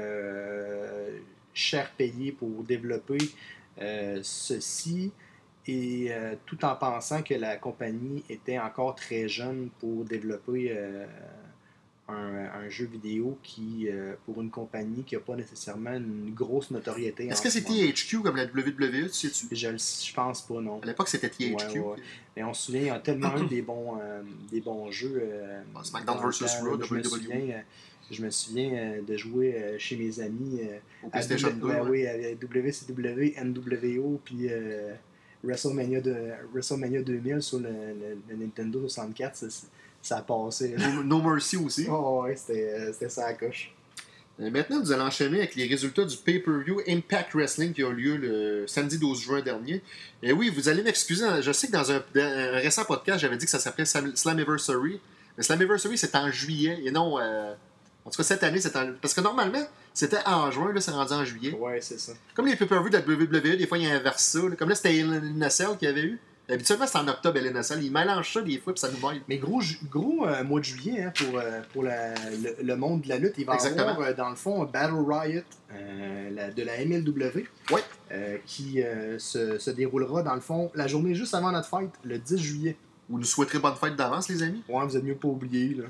[1.54, 3.18] cher payé pour développer
[3.82, 5.12] euh, ceci,
[5.66, 11.06] et euh, tout en pensant que la compagnie était encore très jeune pour développer euh,
[12.10, 12.14] un,
[12.66, 13.88] un jeu vidéo qui,
[14.26, 17.28] pour une compagnie qui n'a pas nécessairement une grosse notoriété.
[17.28, 17.94] Est-ce que ce c'est.
[17.94, 19.48] THQ comme la WWE, tu sais-tu?
[19.56, 20.82] Je, le- je pense pas, non.
[20.82, 21.54] À l'époque, c'était THQ.
[21.56, 21.96] Ouais, ouais.
[22.36, 23.98] Mais on se souvient, il y a tellement eu des bons,
[24.52, 25.24] des bons jeux.
[25.74, 26.30] Bon, SmackDown temps,
[26.62, 27.64] Raw, WWE.
[28.12, 31.62] Je me souviens euh, de jouer euh, chez mes amis euh, Au à PlayStation W-
[31.62, 31.68] 2.
[31.68, 31.90] ouais, ouais.
[31.90, 34.94] oui, avec WCW, NWO, puis euh,
[35.44, 36.16] WrestleMania, de,
[36.54, 39.48] WrestleMania 2000 sur le, le- le Nintendo 64, ça,
[40.02, 40.76] ça a passé.
[40.78, 41.88] No, No Mercy aussi.
[41.90, 43.74] Oh, ouais, c'était ça à coche.
[44.40, 48.18] Maintenant, nous allons enchaîner avec les résultats du pay-per-view Impact Wrestling qui a eu lieu
[48.18, 49.84] le samedi 12 juin dernier.
[50.24, 52.02] Et oui, vous allez m'excuser, hein, je sais que dans un,
[52.60, 55.00] récent podcast, j'avais dit que ça s'appelait Slam- Slammiversary.
[55.38, 57.20] Mais Slammiversary, c'est en juillet et non.
[57.20, 57.54] euh,
[58.06, 58.92] en tout cas, cette année, c'est en.
[59.02, 59.64] Parce que normalement,
[59.94, 61.54] c'était en juin, là, c'est rendu en juillet.
[61.54, 62.12] Ouais, c'est ça.
[62.36, 64.40] Comme les pay-per-view de la WWE, des fois, ils inversent ça.
[64.42, 64.56] là.
[64.58, 66.20] Comme là, c'était LNSL qu'il y avait eu.
[66.50, 67.82] Habituellement, c'est en octobre, LNSL.
[67.82, 69.22] Ils mélangent ça des fois, puis ça nous mêle.
[69.30, 73.02] Mais gros, gros euh, mois de juillet hein, pour, euh, pour la- le, le monde
[73.04, 73.36] de la lutte.
[73.38, 73.88] Il va y Exactement.
[73.88, 75.42] avoir, euh, dans le fond, Battle Riot
[76.32, 78.42] la- de la MLW Ouais.
[78.46, 78.82] qui
[79.20, 82.76] se, se déroulera, dans le fond, la journée juste avant notre fête, le 10 juillet.
[83.10, 84.64] Vous nous souhaiterez bonne fête d'avance, les amis.
[84.68, 85.76] Ouais, vous êtes mieux pas oublier.
[85.76, 85.86] Là.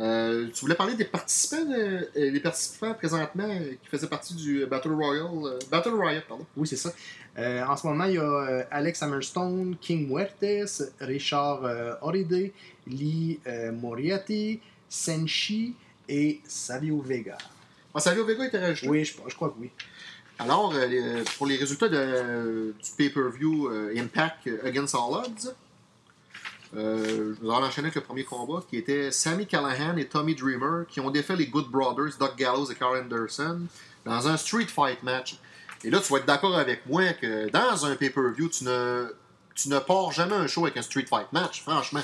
[0.00, 1.74] Euh, tu voulais parler des participants, de-
[2.16, 6.44] euh, les participants présentement euh, qui faisaient partie du Battle Royale, euh, Battle Riot, pardon.
[6.56, 6.92] Oui, c'est ça.
[7.38, 12.50] Euh, en ce moment, il y a euh, Alex Hammerstone, King Muertes, Richard euh, Oride,
[12.88, 15.74] Lee euh, Moriarty, Senshi
[16.08, 17.38] et Savio Vega.
[17.94, 18.88] Ah, Savio Vega était rajouté?
[18.88, 19.70] Oui, je, je crois que oui.
[20.40, 25.54] Alors, euh, pour les résultats de- du pay-per-view euh, Impact Against All Odds,
[26.76, 30.86] euh, je vais enchaîner avec le premier combat qui était Sammy Callahan et Tommy Dreamer
[30.88, 33.60] qui ont défait les Good Brothers, Doug Gallows et Carl Anderson
[34.04, 35.38] dans un street fight match.
[35.84, 39.12] Et là, tu vas être d'accord avec moi que dans un pay-per-view, tu ne,
[39.54, 42.02] tu ne pars jamais un show avec un street fight match, franchement.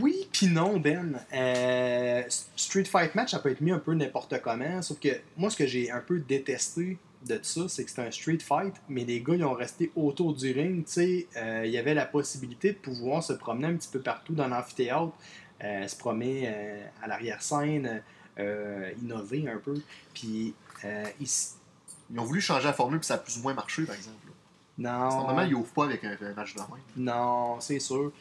[0.00, 1.20] Oui, puis non, Ben.
[1.32, 2.22] Euh,
[2.56, 4.82] Street Fight Match, ça peut être mis un peu n'importe comment.
[4.82, 8.10] Sauf que moi, ce que j'ai un peu détesté de ça, c'est que c'est un
[8.10, 10.84] Street Fight, mais les gars, ils ont resté autour du ring.
[10.84, 14.00] Tu sais, euh, il y avait la possibilité de pouvoir se promener un petit peu
[14.00, 15.12] partout dans l'amphithéâtre,
[15.62, 18.02] euh, se promener euh, à l'arrière-scène,
[18.38, 19.80] euh, innover un peu.
[20.12, 21.54] Puis, euh, ici.
[22.12, 24.16] Ils ont voulu changer la formule, puis ça a plus ou moins marché, par exemple.
[24.76, 24.90] Non.
[24.90, 26.68] Normalement, ils n'ouvrent pas avec un, un match de même.
[26.96, 28.12] Non, c'est sûr.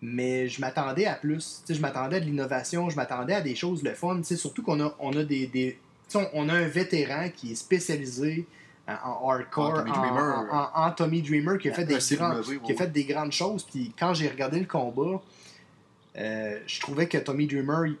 [0.00, 1.62] Mais je m'attendais à plus.
[1.64, 4.16] Tu sais, je m'attendais à de l'innovation, je m'attendais à des choses le fun.
[4.18, 5.78] Tu sais, surtout qu'on a, on a des.
[6.14, 8.46] On on a un vétéran qui est spécialisé
[8.86, 10.34] en, en hardcore, En Tommy Dreamer.
[10.50, 12.92] en- en- en Tommy Dreamer, qui a, fait des, CW, grands- ouais, qui a fait
[12.92, 13.64] des grandes choses.
[13.64, 15.20] Puis quand j'ai regardé le combat,
[16.16, 17.96] euh, je trouvais que Tommy Dreamer, il,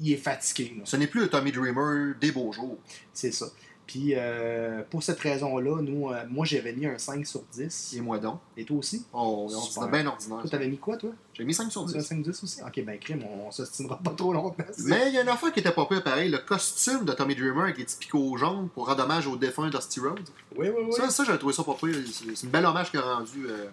[0.00, 0.74] il est fatigué.
[0.78, 0.82] là.
[0.84, 2.76] Ce n'est plus le Tommy Dreamer des beaux jours.
[3.12, 3.46] C'est ça.
[3.86, 7.94] Puis euh, pour cette raison-là, nous, euh, moi j'avais mis un 5 sur 10.
[7.96, 8.40] Et moi donc?
[8.56, 9.04] Et toi aussi?
[9.12, 9.84] Oh, Super.
[9.84, 10.40] c'est bien ordinaire.
[10.40, 11.10] Toi, t'avais mis quoi, toi?
[11.34, 12.00] J'ai mis 5 sur Un 10.
[12.00, 12.60] 5 10 aussi?
[12.62, 14.56] Ok, ben crime, on, on s'ostinera pas trop longtemps.
[14.86, 16.28] Mais il y a une affaire qui était pas pire pareil.
[16.30, 19.70] Le costume de Tommy Dreamer avec les petits picots jaunes pour rendre hommage au défunt
[19.70, 20.18] Dusty Rhodes.
[20.56, 20.92] Oui, oui, oui.
[20.92, 21.94] Ça, ça j'ai trouvé ça pas pire.
[22.34, 23.46] C'est une belle hommage qu'il a rendu.
[23.48, 23.66] euh,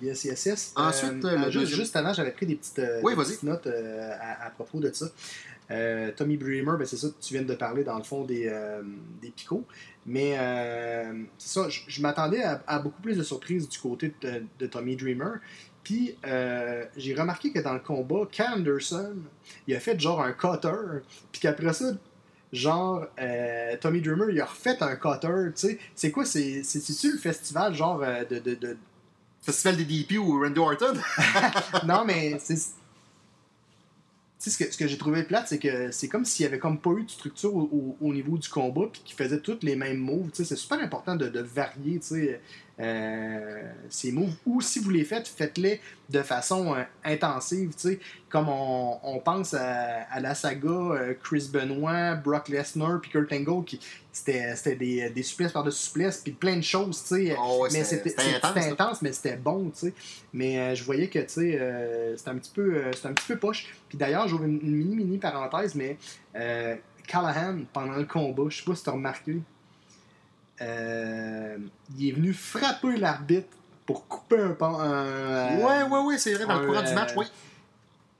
[0.00, 0.72] Yes, yes, yes.
[0.76, 3.26] Ensuite, Euh, le juste, deuxième- juste avant, j'avais pris des petites, euh, Oui, des vas-y.
[3.26, 5.06] petites notes euh, à, à propos de ça.
[5.70, 8.82] Euh, Tommy Bremer, ben, c'est ça, tu viens de parler dans le fond des, euh,
[9.22, 9.64] des picots.
[10.06, 14.12] Mais euh, c'est ça, je, je m'attendais à, à beaucoup plus de surprises du côté
[14.20, 15.34] de, de Tommy Dreamer.
[15.84, 19.14] Puis euh, j'ai remarqué que dans le combat, Cal Anderson,
[19.66, 21.00] il a fait genre un cutter.
[21.32, 21.92] Puis qu'après ça,
[22.52, 25.28] genre, euh, Tommy Dreamer, il a refait un cutter.
[25.54, 28.76] Tu sais, c'est quoi C'est- c'est- C'est-tu le festival genre euh, de- de- de,
[29.42, 30.92] Festival des DP ou Randy Orton?
[31.86, 32.58] non, mais c'est.
[34.40, 36.58] Sais, ce que, ce que j'ai trouvé plate, c'est que c'est comme s'il n'y avait
[36.58, 39.58] comme pas eu de structure au, au- au niveau du combat, puis qu'ils faisaient tous
[39.62, 40.30] les mêmes moves.
[40.32, 42.40] C'est super important de, de varier, sais,
[42.80, 44.34] euh, ces moves.
[44.46, 48.00] Ou si vous les faites, faites-les de façon euh, intensive, tu sais.
[48.28, 53.32] Comme on, on pense à, à la saga euh, Chris Benoit, Brock Lesnar, puis Kurt
[53.32, 53.80] Angle, qui
[54.12, 57.36] c'était c'était des, des souplesses par-dessus souplesses, puis plein de choses, tu sais.
[57.38, 58.66] Oh, ouais, mais c'était intense.
[58.66, 59.94] intense, mais c'était bon, tu sais.
[60.32, 63.36] Mais euh, je voyais que, tu sais, c'était un petit peu, c'était un petit peu
[63.36, 63.74] poche.
[63.88, 65.96] Puis d'ailleurs, j'ouvre une, une mini mini parenthèse, mais
[67.06, 69.38] Callahan pendant le combat, je sais pas si t'as remarqué,
[70.60, 71.58] euh,
[71.96, 73.48] il est venu frapper l'arbitre
[73.86, 74.78] pour couper un pan.
[74.80, 77.26] un, euh, Ouais, ouais, ouais, c'est vrai, dans le courant du euh, match, oui.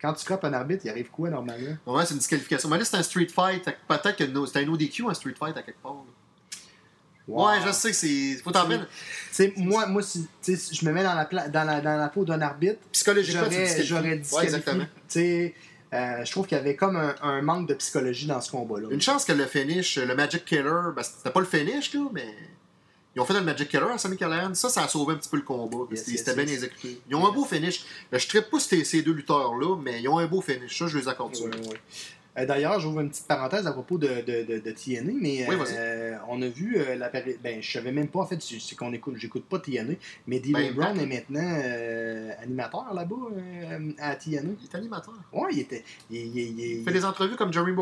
[0.00, 1.76] Quand tu frappes un arbitre, il arrive quoi normalement?
[1.86, 2.70] Ouais, c'est une disqualification.
[2.70, 3.64] Mais là, c'est un street fight.
[3.86, 5.96] Peut-être que no- c'est un ODQ, un street fight à quelque part.
[7.28, 8.36] Ouais, je sais, c'est.
[8.42, 8.66] Faut t'en
[9.56, 12.40] moi, moi si, je me mets dans la, pla- dans la, dans la peau d'un
[12.40, 14.86] arbitre, Psychologiquement, j'aurais j'aurais Ouais, exactement.
[15.92, 18.88] Euh, je trouve qu'il y avait comme un, un manque de psychologie dans ce combat-là.
[18.90, 22.34] Une chance que le finish, le Magic Killer, ben, c'était pas le finish, là, mais.
[23.16, 24.54] Ils ont fait le Magic Killer à Sammy Callahan.
[24.54, 25.78] Ça, ça a sauvé un petit peu le combat.
[25.90, 27.00] Yes, yes, C'était bien exécuté.
[27.08, 27.84] Ils ont un beau finish.
[28.12, 30.78] Je ne pas ces, ces deux lutteurs-là, mais ils ont un beau finish.
[30.78, 31.34] Ça, je les accorde.
[31.34, 31.80] Ouais, ouais.
[32.40, 35.56] Euh, D'ailleurs, j'ouvre une petite parenthèse à propos de, de, de, de TNA, mais Oui,
[35.76, 38.76] euh, on a vu euh, la péri- Ben, je savais même pas, en fait, c'est
[38.76, 39.94] qu'on écoute, j'écoute pas TNA,
[40.26, 41.60] mais D'Lo Ben, Brown est maintenant
[42.42, 43.16] animateur là-bas
[43.98, 44.50] à TNA.
[44.60, 45.14] Il est animateur.
[45.32, 45.84] Ouais, il était.
[46.10, 47.72] Il, il- il- Il fait des entrevues comme Jerry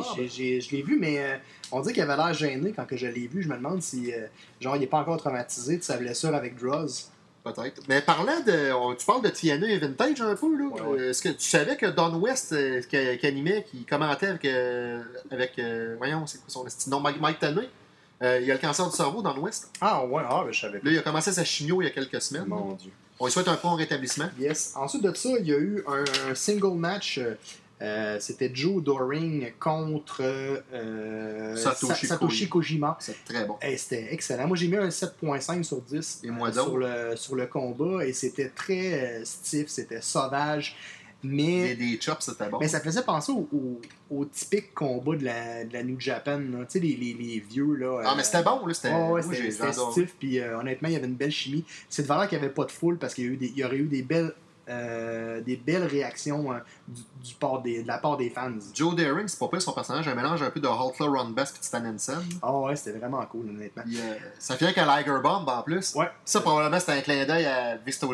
[0.00, 1.40] Ah, j'ai- j'ai- je l'ai vu, mais
[1.72, 3.42] on dit qu'il avait l'air gêné quand que je l'ai vu.
[3.42, 4.26] Je me demande si, euh,
[4.60, 7.10] genre, il est pas encore traumatisé de sa blessure avec Droz.
[7.54, 7.82] Peut-être.
[7.88, 8.72] Mais parlant de.
[8.72, 10.64] on- tu parles de TNA et Vintage un peu, là.
[10.66, 11.00] Ouais, ouais.
[11.00, 14.44] Euh, Est-ce que tu savais que Don West, euh, qui, qui animait, qui commentait avec.
[14.44, 17.00] euh, avec euh, voyons, c'est quoi son petit nom?
[17.00, 17.68] Mike, Mike Tanay,
[18.22, 19.70] euh, il a le cancer du cerveau, Don West.
[19.80, 21.90] Ah, ouais, ah, ben, je savais Là, il a commencé sa chimio il y a
[21.92, 22.46] quelques semaines.
[22.46, 22.90] Mon Dieu.
[23.18, 24.28] On lui souhaite un prompt rétablissement.
[24.38, 24.74] Yes.
[24.76, 27.18] Ensuite de ça, il y a eu un, un single match.
[27.82, 32.96] Euh, C'était Joe Doring contre euh, Satoshi Sa- Satoshi Kojima.
[33.00, 33.56] C'est très bon.
[33.60, 34.46] Hey, c'était excellent.
[34.46, 38.04] Moi, j'ai mis un 7.5 sur 10 Et moi euh, sur, le, sur le combat
[38.06, 40.76] et c'était très stiff, c'était sauvage.
[41.22, 42.58] Mais, des chops, c'était bon.
[42.60, 46.38] mais ça faisait penser au, au, au typique combat de la, de la New Japan.
[46.38, 46.58] là.
[46.66, 47.74] Tu sais, les, les, les vieux.
[47.74, 48.74] Là, Ah, mais c'était bon, là.
[48.74, 48.92] C'était.
[48.94, 49.50] Ouais, ouais,
[49.92, 51.64] stiff, puis honnêtement, il y avait une belle chimie.
[51.88, 53.46] C'est de valeur qu'il n'y avait pas de foule parce qu'il y, a eu des-
[53.48, 54.34] il y aurait eu des belles,
[54.68, 58.50] euh, des belles réactions hein, du, des, de la part des fans.
[58.74, 61.52] Joe Daring, c'est pas pire son personnage, un mélange un peu de Hulkler, Ron Bass
[61.52, 62.22] et Stan Hansen.
[62.42, 63.84] Ah ouais, c'était vraiment cool, honnêtement.
[63.86, 65.94] Euh, ça fait qu'à Liger Bomb en plus.
[65.94, 66.10] Ouais.
[66.24, 68.12] Ça, probablement, c'était un clin d'œil à Visto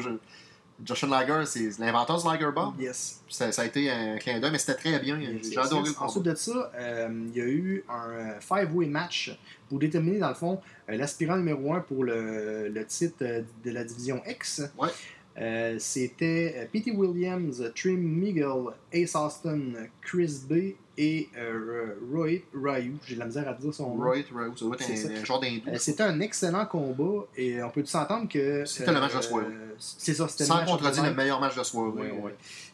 [0.85, 2.75] Joshua Lager, c'est l'inventeur du Liger Bomb.
[2.79, 3.21] Yes.
[3.29, 5.19] Ça, ça a été un clin d'œil, mais c'était très bien.
[5.21, 9.39] J'ai adoré le Ensuite de ça, euh, il y a eu un five-way match
[9.69, 10.61] pour déterminer, dans le fond,
[10.91, 13.25] euh, l'aspirant numéro 1 pour le, le titre
[13.65, 14.63] de la division X.
[14.77, 14.91] Ouais.
[15.39, 16.91] Euh, C'était euh, P.T.
[16.93, 19.61] Williams, Trim Miguel, Ace Austin,
[20.03, 22.97] Chris B et euh, Roy Ryu.
[23.07, 24.05] J'ai de la misère à dire son nom.
[24.05, 25.71] Roy, Roy, ça doit être C'est un, genre d'hindou.
[25.71, 28.65] Euh, C'était un excellent combat et on peut s'entendre que.
[28.67, 29.47] C'était le match de soirée.
[29.79, 32.13] C'est ça, c'était le Sans contredire le meilleur match de soirée.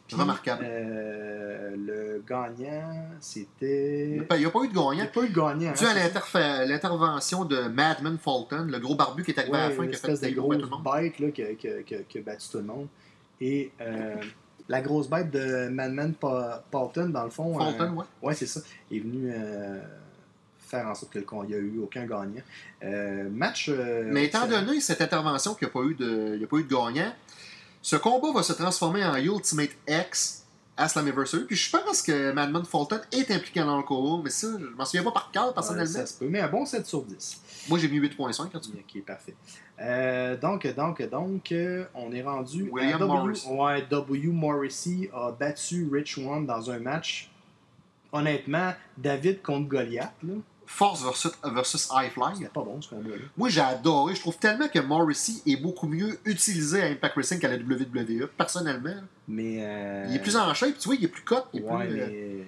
[0.09, 0.65] Puis, Remarquable.
[0.67, 4.09] euh, le gagnant, c'était.
[4.09, 5.03] Il n'y a pas eu de Il n'y gagnant.
[5.05, 5.73] a pas eu de gagnant.
[5.73, 9.69] Dû à hein, l'intervention de Madman Fulton, le gros barbu qui est arrivé Ouais, à
[9.69, 12.03] la fin, qui a fait des gros bête là, qui, a- qui a- qui a-
[12.09, 12.87] qui a battu tout le monde.
[13.41, 14.17] Et euh,
[14.69, 18.05] la grosse bête de Madman Paulton, dans le fond, Fulton, euh, ouais.
[18.23, 19.79] ouais, c'est ça, est venu euh,
[20.59, 22.43] faire en sorte qu'il n'y a eu aucun gagnant.
[22.83, 23.69] Euh, match.
[23.69, 26.47] euh, Mais étant donné cette intervention qu'il n'y a, pas eu de- il y a
[26.47, 27.13] pas eu de gagnant,
[27.83, 30.45] ce combat va se transformer en Ultimate X
[30.77, 31.45] à Slammiversary.
[31.45, 34.85] Puis je pense que Madman Fulton est impliqué dans le combat, mais ça, je m'en
[34.85, 35.93] souviens pas par cœur Ouais, personnellement.
[35.93, 37.41] ça se peut, mais un bon 7 sur 10.
[37.69, 39.35] Moi, j'ai mis 8.5 quand tu Ok, parfait.
[39.81, 42.69] Euh, donc, donc, donc, euh, on est rendu.
[42.71, 43.51] William w, Morrissey.
[43.51, 44.29] Ouais, W.
[44.29, 47.31] Morrissey a battu Rich One dans un match.
[48.13, 50.15] Honnêtement, David contre Goliath.
[50.23, 50.35] Là.
[50.71, 52.37] Force versus, versus High Fly.
[52.37, 53.17] C'était pas bon ce combat-là.
[53.39, 54.15] Moi, j'ai adoré.
[54.15, 58.27] Je trouve tellement que Morrissey est beaucoup mieux utilisé à Impact Wrestling qu'à la WWE,
[58.37, 58.95] personnellement.
[59.27, 59.59] Mais.
[59.63, 61.37] euh, Il est plus en shape, tu vois, il est plus cut.
[61.55, 62.45] Il est Ouais, plus, euh, mais.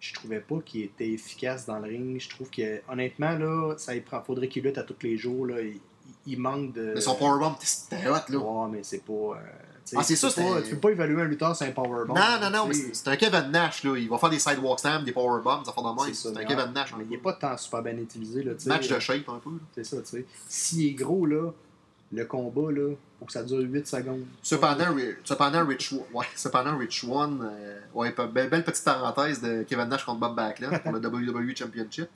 [0.00, 2.18] Je trouvais pas qu'il était efficace dans le ring.
[2.18, 4.22] Je trouve que, honnêtement, là, ça prend.
[4.22, 5.44] Faudrait qu'il lutte à tous les jours.
[5.46, 5.60] Là.
[5.60, 5.78] Il,
[6.26, 6.92] il manque de.
[6.94, 8.38] Mais son powerbomb, c'était hot, là.
[8.38, 9.12] Ouais, mais c'est pas.
[9.12, 9.36] euh,
[9.96, 12.14] Ah, c'est tu ça, peux pas- Tu peux pas évaluer un lutteur sur un powerbomb.
[12.14, 13.96] Non, non, non, mais tu c'est c'est un Kevin Nash, là.
[13.96, 16.14] Il va faire des sidewalk slams, des powerbombs, des affaires de C'est même.
[16.14, 16.94] ça, C'est un Kevin ouais, Nash.
[16.98, 17.22] Mais il est peu.
[17.24, 18.42] pas tant super bien utilisé.
[18.42, 18.68] Là, tu.
[18.68, 19.50] Match de shape, un peu.
[19.74, 20.26] C'est ça, tu sais.
[20.48, 21.50] S'il est gros, là,
[22.12, 24.24] le combat, là, faut que ça dure 8 secondes.
[24.42, 24.86] Cependant,
[25.24, 30.18] cependant, Rich, ouais, cependant, Rich One, euh, ouais, belle petite parenthèse de Kevin Nash contre
[30.20, 32.08] Bob Backlund pour le WWE Championship,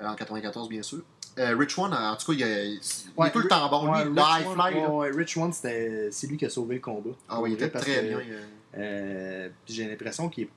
[0.00, 1.00] euh, en 94, bien sûr.
[1.38, 2.80] Euh, Rich One, en tout cas, il, est- il est
[3.16, 3.88] Ouais, tout le temps bon.
[3.90, 6.74] ouais, lui, Rich One- fly, ouais, ouais, Rich One, c'était- c'est lui qui a sauvé
[6.76, 7.10] le combat.
[7.28, 8.18] Ah oui, il était très que, bien.
[8.18, 8.40] euh,
[8.78, 10.48] euh, j'ai l'impression qu'il est.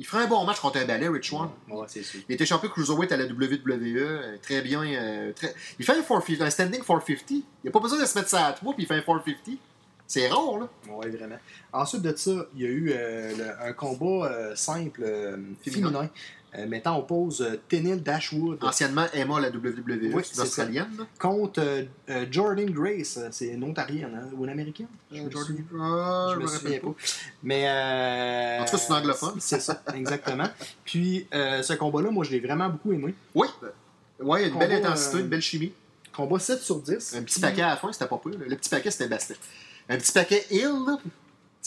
[0.00, 1.48] Il ferait un bon match contre un balai, Rich One.
[1.68, 2.20] Ouais, c'est sûr.
[2.28, 4.82] Il était champion cruiserweight à la WWE, très bien.
[4.84, 5.52] euh, très...
[5.78, 7.30] Il fait un, 450, un standing 450.
[7.30, 9.58] Il n'a pas besoin de se mettre ça à toi, puis il fait un 450.
[10.06, 10.68] C'est rare, là.
[10.90, 11.36] Ouais, vraiment.
[11.72, 15.88] Ensuite de ça, il y a eu euh, le- un combat euh, simple, Féminin.
[15.88, 16.10] féminin,
[16.56, 21.06] euh, mettant en pause euh, Dashwood Anciennement Emma à la WWE, Oui, australienne.
[21.18, 23.18] contre euh, euh, Jordan Grace.
[23.18, 26.48] Euh, C'est une ontarienne hein, ou une américaine Je me Jordan- Ah, je me rappelle
[26.48, 26.94] souviens pas.
[27.42, 27.64] Mais.
[27.68, 29.34] euh, En tout cas, c'est une anglophone.
[29.40, 30.48] C'est ça, exactement.
[30.84, 33.14] Puis, ce combat-là, moi, je l'ai vraiment beaucoup aimé.
[33.34, 33.46] Oui.
[34.20, 35.72] Ouais, il y a une belle intensité, une belle chimie.
[36.12, 37.14] Combat 7 sur 10.
[37.16, 38.32] Un petit paquet à la fin, c'était pas là.
[38.48, 39.36] Le petit paquet, c'était Bastet.
[39.88, 40.44] Un petit paquet.
[40.50, 40.56] Tu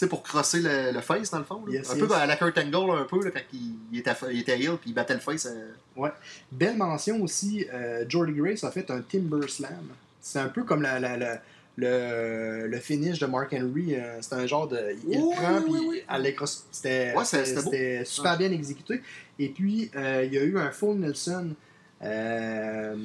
[0.01, 1.63] sais, pour crosser le, le face, dans le fond.
[1.65, 1.73] là.
[1.73, 2.05] Yes, un yes.
[2.07, 4.77] peu à la Kurt Angle, un peu, là, quand il, il était, il était heal,
[4.79, 5.47] puis il battait le face.
[5.47, 6.07] euh,
[6.51, 9.87] Belle mention aussi, euh, Jordy Grace a fait un Timber Slam.
[10.19, 11.41] C'est un peu comme la, la- la-
[11.77, 13.95] le, le finish de Mark Henry.
[13.95, 14.77] euh, c'est un genre de.
[15.07, 16.21] Il Oui, prend, oui, puis elle
[17.15, 19.01] Ouais, c'était super bien exécuté.
[19.39, 21.55] Et puis, euh, il y a eu un full Nelson
[22.03, 22.95] euh,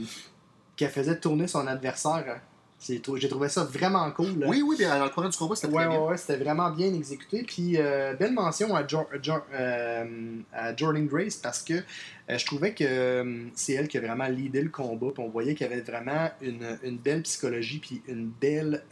[0.77, 2.41] qui faisait tourner son adversaire.
[2.79, 4.39] J'ai trouvé ça vraiment cool.
[4.39, 4.47] là.
[4.49, 6.07] Oui, oui, bien, dans le courant du combat, c'était Ouais, très ouais, bien.
[6.09, 7.43] ouais, c'était vraiment bien exécuté.
[7.43, 12.45] Puis, euh, belle mention à, Jo- Jo- euh, à Jordan Grace parce que euh, je
[12.45, 15.09] trouvais que c'est elle qui a vraiment leadé le combat.
[15.13, 18.83] Puis on voyait qu'il y avait vraiment une, une belle psychologie, puis une belle,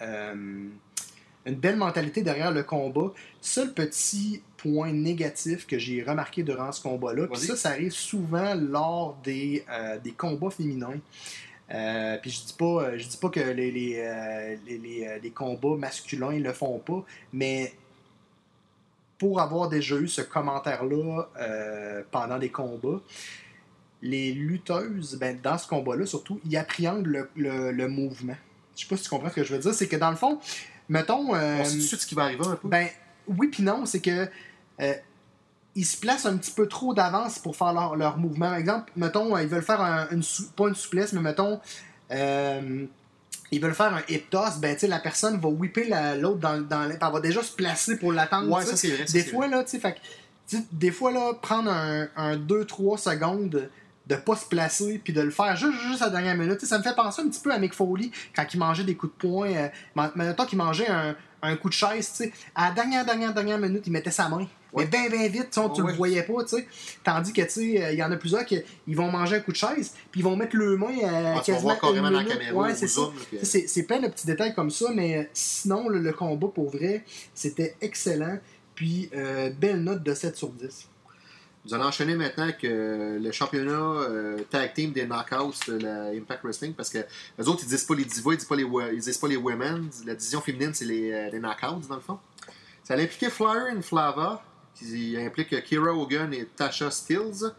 [1.47, 3.13] une belle mentalité derrière le combat.
[3.43, 8.55] Seul petit point négatif que j'ai remarqué durant ce combat-là, puis ça, ça arrive souvent
[8.55, 9.63] lors des,
[10.03, 10.99] des combats féminins.
[11.73, 15.07] Euh, puis je dis pas, euh, je dis pas que les, les, euh, les, les,
[15.07, 17.73] euh, les combats masculins le font pas, mais
[19.19, 23.01] pour avoir déjà eu ce commentaire-là euh, pendant des combats,
[24.03, 28.37] les lutteuses, ben, dans ce combat-là surtout, ils appréhendent le, le, le mouvement.
[28.77, 29.73] Je sais pas si tu comprends ce que je veux dire.
[29.73, 30.39] C'est que dans le fond,
[30.89, 31.35] mettons.
[31.35, 32.69] euh, On sait tout de suite ce qui va arriver un peu.
[32.69, 32.89] ben
[33.27, 34.29] oui puis non, c'est que
[34.81, 34.95] euh,
[35.77, 38.47] ils se placent un petit peu trop d'avance pour faire leur, leur mouvement.
[38.51, 41.61] Par exemple, mettons, euh, ils veulent faire un- une sou- pas une souplesse, mais mettons,
[42.13, 42.87] euh,
[43.51, 46.89] ils veulent faire un hip toss, ben la personne va whipper la- l'autre dans, dans
[46.91, 48.51] elle va déjà se placer pour l'attendre.
[48.51, 49.05] ouais, ça c'est vrai.
[49.05, 49.57] Des fois, vrai.
[49.57, 49.97] là, tu sais, fait
[50.73, 53.69] des fois, là, prendre un 2-3 secondes
[54.07, 56.61] de pas se placer puis de le faire juste, juste à la dernière minute.
[56.65, 59.15] Ça me fait penser un petit peu à Mick Foley quand il mangeait des coups
[59.15, 59.49] de poing.
[59.51, 62.33] Euh, ma- mettons qu'il mangeait un, un coup de chaise, tu sais.
[62.55, 64.47] À la dernière, dernière, dernière minute, il mettait sa main.
[64.75, 64.85] Ouais.
[64.93, 65.69] Mais bien, bien vite, tu Ouais.
[65.91, 66.67] le voyais pas, tu sais.
[67.03, 69.41] Tandis que, tu sais, euh, il y en a plusieurs qui ils vont manger un
[69.41, 71.81] coup de chaise puis ils vont mettre le main à Ah, tu vas quasiment voir
[71.81, 73.03] carrément une dans la caméra Ouais, au c'est ça.
[73.31, 76.71] puis- C'est plein de petits détails comme ça, mais euh, sinon, le, le combat, pour
[76.71, 77.05] vrai,
[77.35, 78.39] c'était excellent.
[78.75, 80.89] Puis, euh, belle note de 7 sur 10.
[81.67, 86.09] Nous allons enchaîner maintenant avec euh, le championnat euh, tag team des knockouts de la
[86.09, 86.99] Impact Wrestling parce que
[87.39, 89.37] les autres ils disent pas les divas, ils disent pas les, ils disent pas les
[89.37, 89.89] women.
[90.05, 92.19] La division féminine c'est les, euh, les knockouts dans le fond.
[92.83, 94.43] Ça allait impliquer Flyer et Flava
[94.75, 97.51] qui implique Kira Hogan et Tasha Stills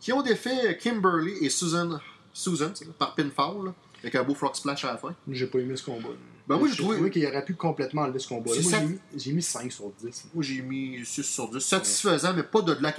[0.00, 1.98] qui ont défait Kimberly et Susan,
[2.32, 5.14] Susan par pinfall avec un beau frog splash à la fin.
[5.30, 6.08] J'ai pas aimé ce combat.
[6.48, 8.60] Ben, moi, j'ai trouvé- trouvé qu'il aurait pu complètement enlever ce combat-là.
[8.60, 8.80] Moi, ça.
[8.80, 10.24] j'ai mis- j'ai mis 5 sur 10.
[10.34, 11.60] Moi j'ai mis 6 sur 10.
[11.60, 12.92] Satisfaisant mais pas de de la.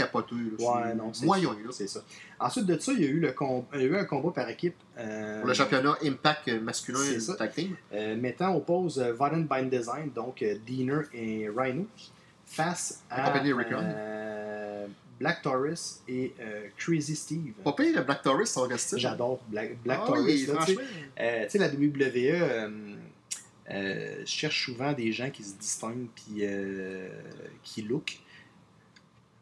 [0.59, 1.53] Ouais, non, c'est Moyen.
[1.71, 2.01] C'est ça.
[2.39, 4.31] Ensuite de ça, il y a eu, le com- il y a eu un combat
[4.31, 6.99] par équipe euh, Pour le championnat Impact masculin
[7.37, 7.75] tag team.
[7.93, 11.85] Euh, mettant en pause euh, Violent Bind Design, donc Diener et Rhino,
[12.53, 14.87] face à euh,
[15.19, 17.53] Black Taurus et euh, Crazy Steve.
[17.63, 18.99] Pas pire, Black Taurus, son style.
[18.99, 20.23] J'adore Black, Black Ah Taurus.
[20.25, 20.73] oui, là, tu sais.
[20.73, 20.81] franchement.
[21.19, 22.69] Euh, tu sais, la WWE euh,
[23.71, 27.09] euh, cherche souvent des gens qui se distinguent puis euh,
[27.63, 28.19] qui look.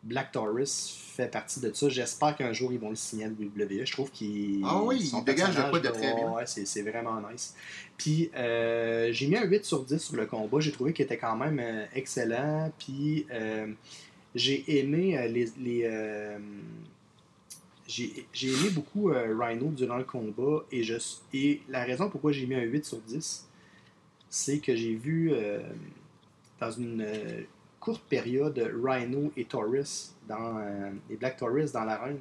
[0.04, 1.88] Black Taurus fait partie de ça.
[1.90, 3.86] J'espère qu'un jour ils vont le signer à WWE.
[3.86, 4.64] Je trouve qu'il.
[4.66, 6.32] Ah oui, son il dégage de quoi de très bien.
[6.32, 7.56] Ouais, c'est, vraiment nice.
[7.98, 10.60] Puis euh, j'ai mis un 8 sur 10 sur le combat.
[10.60, 12.72] J'ai trouvé qu'il était quand même euh, excellent.
[12.80, 13.68] Puis euh,
[14.34, 15.52] j'ai aimé euh, les.
[15.60, 16.40] les euh,
[17.88, 20.96] j'ai j'ai aimé beaucoup Rhino durant le combat et, je,
[21.34, 23.50] et la raison pourquoi j'ai mis un 8 sur 10,
[24.30, 25.34] c'est que j'ai vu
[26.62, 27.06] dans une
[27.82, 32.20] courte période Rhino et Taurus, dans, euh, et Black Taurus dans l'arène.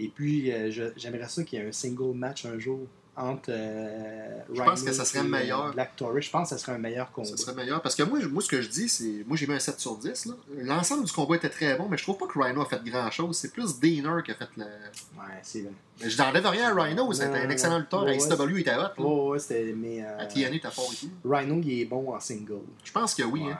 [0.00, 2.80] Et puis euh, je- j'aimerais ça qu'il y ait un single match un jour
[3.16, 5.72] entre euh, Je Rhino pense que ça serait et, meilleur.
[5.72, 6.24] Black Taurus.
[6.24, 7.26] Je pense que ça serait un meilleur combat.
[7.28, 7.82] Ça serait meilleur.
[7.82, 9.24] Parce que moi, je- moi ce que je dis, c'est.
[9.26, 10.26] Moi, j'ai mis un 7 sur 10.
[10.26, 10.34] là.
[10.62, 13.10] L'ensemble du combat était très bon, mais je trouve pas que Rhino a fait grand
[13.10, 13.36] chose.
[13.36, 14.62] C'est plus Diener qui a fait le.
[14.62, 15.72] Ouais, c'est vrai.
[16.00, 18.04] Mais je n'enlève rien à Rhino, c'était un excellent lutteur.
[18.04, 18.76] Ouais, XW, il était hot.
[18.82, 18.92] là.
[18.98, 19.74] Oh, ouais, c'était.
[19.76, 20.04] Mais.
[20.04, 21.10] euh, À TNA, t'as fort et tout.
[21.28, 22.60] Rhino, il est bon en single.
[22.84, 23.42] Je pense que oui.
[23.42, 23.50] Ouais.
[23.52, 23.58] hein.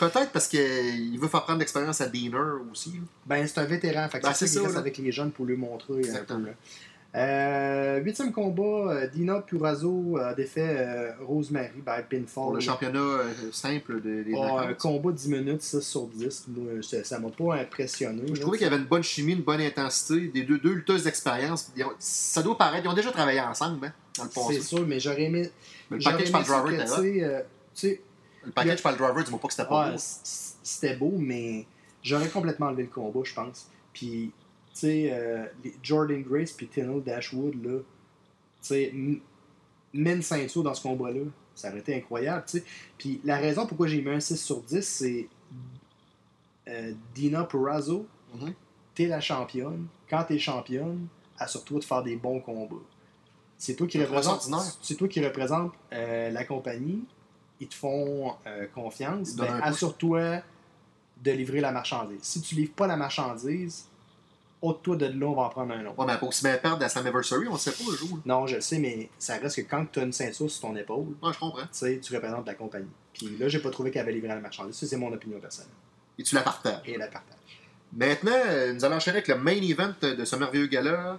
[0.00, 2.38] Peut-être parce qu'il veut faire prendre l'expérience à Diener
[2.72, 2.94] aussi.
[3.26, 4.08] Ben, c'est un vétéran.
[4.08, 6.00] Fait que Ben, c'est ça ça, reste avec les jeunes pour lui montrer un peu.
[6.00, 6.48] Exactement.
[7.16, 12.24] Euh, huitième combat, euh, Dina Purazo a défait euh, Rosemary by pinfall.
[12.44, 16.46] Pour le championnat simple de- des Ah, un combat 10 minutes, 6 sur 10.
[16.48, 18.22] Moi, ça ça m'a pas impressionné.
[18.28, 18.40] Je là.
[18.40, 21.72] trouvais qu'il y avait une bonne chimie, une bonne intensité, des deux, deux lutteuses d'expérience.
[21.98, 25.24] Ça doit paraître, ils ont déjà travaillé ensemble hein, dans le C'est sûr, mais j'aurais
[25.24, 25.50] aimé.
[25.90, 28.00] Mais le package par driver était tu sais,
[28.44, 29.96] Le package par le driver, dis-moi pas que c'était pas beau.
[29.98, 31.66] c'était beau, mais
[32.02, 33.68] j'aurais complètement enlevé le combat, je pense.
[33.92, 34.32] Puis,
[34.72, 35.46] tu sais, euh,
[35.82, 37.84] Jordan Grace puis Tino Dashwood, là, tu
[38.60, 39.20] sais, m-
[39.92, 41.22] mets une ceinture dans ce combat-là,
[41.54, 42.64] ça aurait été incroyable, tu sais.
[42.96, 45.28] Puis, la raison pourquoi j'ai mis un 6 sur 10, c'est
[46.68, 48.54] euh, Dina Purrazzo, Mhm.
[48.94, 49.86] t'es la championne.
[50.08, 51.06] Quand t'es championne,
[51.38, 52.76] assure-toi de faire des bons combats.
[53.58, 54.42] C'est toi qui représente,
[54.82, 57.04] c'est toi qui représente euh, la compagnie.
[57.60, 59.34] Ils te font euh, confiance.
[59.36, 60.42] Ben, assure-toi
[61.22, 62.20] de livrer la marchandise.
[62.22, 63.86] Si tu livres pas la marchandise,
[64.62, 65.98] ôte-toi de là, on va en prendre un autre.
[65.98, 68.18] Ouais, mais pour se mettre perdre à Slammiversary, on ne sait pas le jour.
[68.24, 70.76] Non, je le sais, mais ça reste que quand tu as une ceinture sur ton
[70.76, 71.62] épaule, Ouais, je comprends.
[71.62, 72.88] tu sais, tu représentes la compagnie.
[73.12, 74.74] Puis là, j'ai pas trouvé qu'elle avait livré la marchandise.
[74.76, 75.72] Ça, c'est mon opinion personnelle.
[76.18, 76.80] Et tu la partages.
[76.86, 77.36] Et la partage.
[77.92, 81.18] Maintenant, euh, nous allons enchaîner avec le main event de ce merveilleux gala.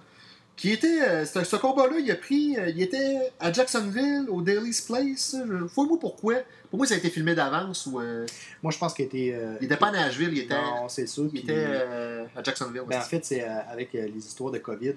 [0.56, 1.00] Qui était.
[1.02, 2.56] euh, ce, ce combat-là, il a pris.
[2.58, 5.36] euh, il était à Jacksonville, au Daily's Place.
[5.74, 6.34] Fouille-moi pourquoi.
[6.70, 8.00] Pour moi, ça a été filmé d'avance ou.
[8.00, 8.26] euh,
[8.62, 9.32] Moi, je pense qu'il était.
[9.34, 11.24] euh, il était pas à Nashville, il était, Non, c'est sûr.
[11.24, 12.82] il puis- était euh, à Jacksonville.
[12.86, 14.94] Ben, en fait, c'est avec les histoires de COVID,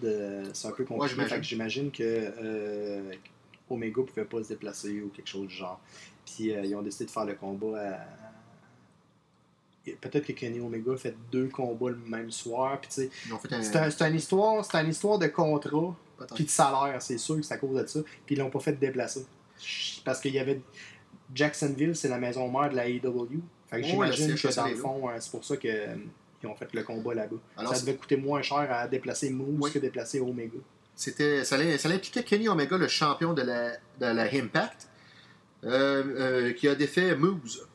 [0.53, 1.13] c'est un peu compliqué.
[1.15, 1.37] j'imagine.
[1.37, 3.01] Que j'imagine que
[3.69, 5.79] Omega pouvait pas se déplacer ou quelque chose du genre.
[6.25, 8.24] Puis ils ont décidé de faire le combat à.
[10.01, 12.79] Peut-être que Kenny Omega a fait deux combats le même soir.
[12.81, 12.89] Puis
[13.51, 13.61] un.
[13.61, 15.95] c'est un- c'est une histoire, c'est une histoire de contrat
[16.33, 17.99] puis de salaire, c'est sûr que c'est à cause de ça.
[18.25, 19.25] Puis ils l'ont pas fait déplacer.
[20.03, 20.61] Parce qu'il y avait
[21.33, 23.41] Jacksonville, c'est la maison mère de la AEW.
[23.69, 25.99] Fait que j'imagine siège que dans le fond, euh, c'est pour ça qu'ils
[26.45, 27.35] ont fait le combat là-bas.
[27.57, 29.71] Alors, ça c'est- devait coûter moins cher à déplacer Moose Oui.
[29.71, 30.57] que déplacer Omega.
[30.95, 34.87] C'était, ça, ça impliquait Kenny Omega, le champion de la, de la Impact,
[35.63, 36.03] euh,
[36.49, 37.67] euh, qui a défait Moose.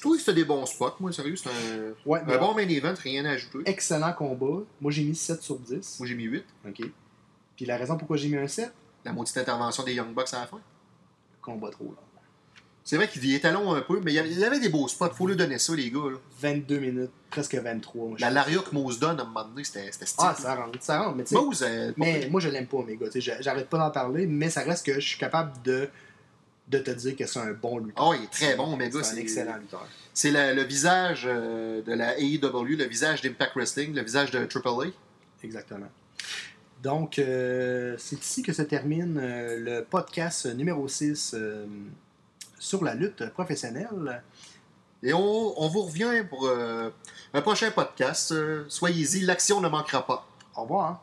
[0.00, 1.36] Je trouve que c'était des bons spots, moi, sérieux.
[1.36, 3.58] C'est un, Ouais, un bon main event, rien à ajouter.
[3.66, 4.62] excellent combat.
[4.80, 5.98] Moi, j'ai mis 7 sur 10.
[6.00, 6.42] Moi, j'ai mis 8.
[6.66, 6.80] OK.
[7.54, 8.72] Puis la raison pourquoi j'ai mis un 7,
[9.04, 10.58] La maudite intervention des Young Bucks à la fin.
[11.42, 11.96] combat trop long.
[12.82, 15.10] C'est vrai qu'il était long un peu, mais il y avait, des beaux spots.
[15.10, 15.98] Faut lui donner ça, les gars.
[16.10, 16.16] là.
[16.40, 18.06] 22 minutes, presque 23.
[18.08, 18.30] moi, je La.
[18.30, 20.28] Laria que Moose donne, à un moment donné, c'était c'était stylé.
[20.30, 21.16] Ah, ça rentre, ça rentre.
[21.16, 22.78] Mais, Moose, euh, mais moi, je l'aime pas,
[23.12, 25.88] sais, j'a- J'arrête pas d'en parler, mais ça reste que je suis capable de,
[26.70, 28.10] de te dire que c'est un bon lutteur.
[28.12, 29.02] Ah, il est très bon, Omega.
[29.02, 29.86] C'est un excellent lutteur.
[30.14, 34.90] C'est le visage euh, de la AEW, le visage d'Impact Wrestling, le visage de AAA.
[35.42, 35.88] Exactement.
[36.82, 41.66] Donc, euh, c'est ici que se termine euh, le podcast numéro 6 euh,
[42.58, 44.22] sur la lutte professionnelle.
[45.02, 48.34] Et on, on vous revient pour un prochain podcast.
[48.68, 50.28] Soyez-y, l'action ne manquera pas.
[50.54, 51.02] Au revoir.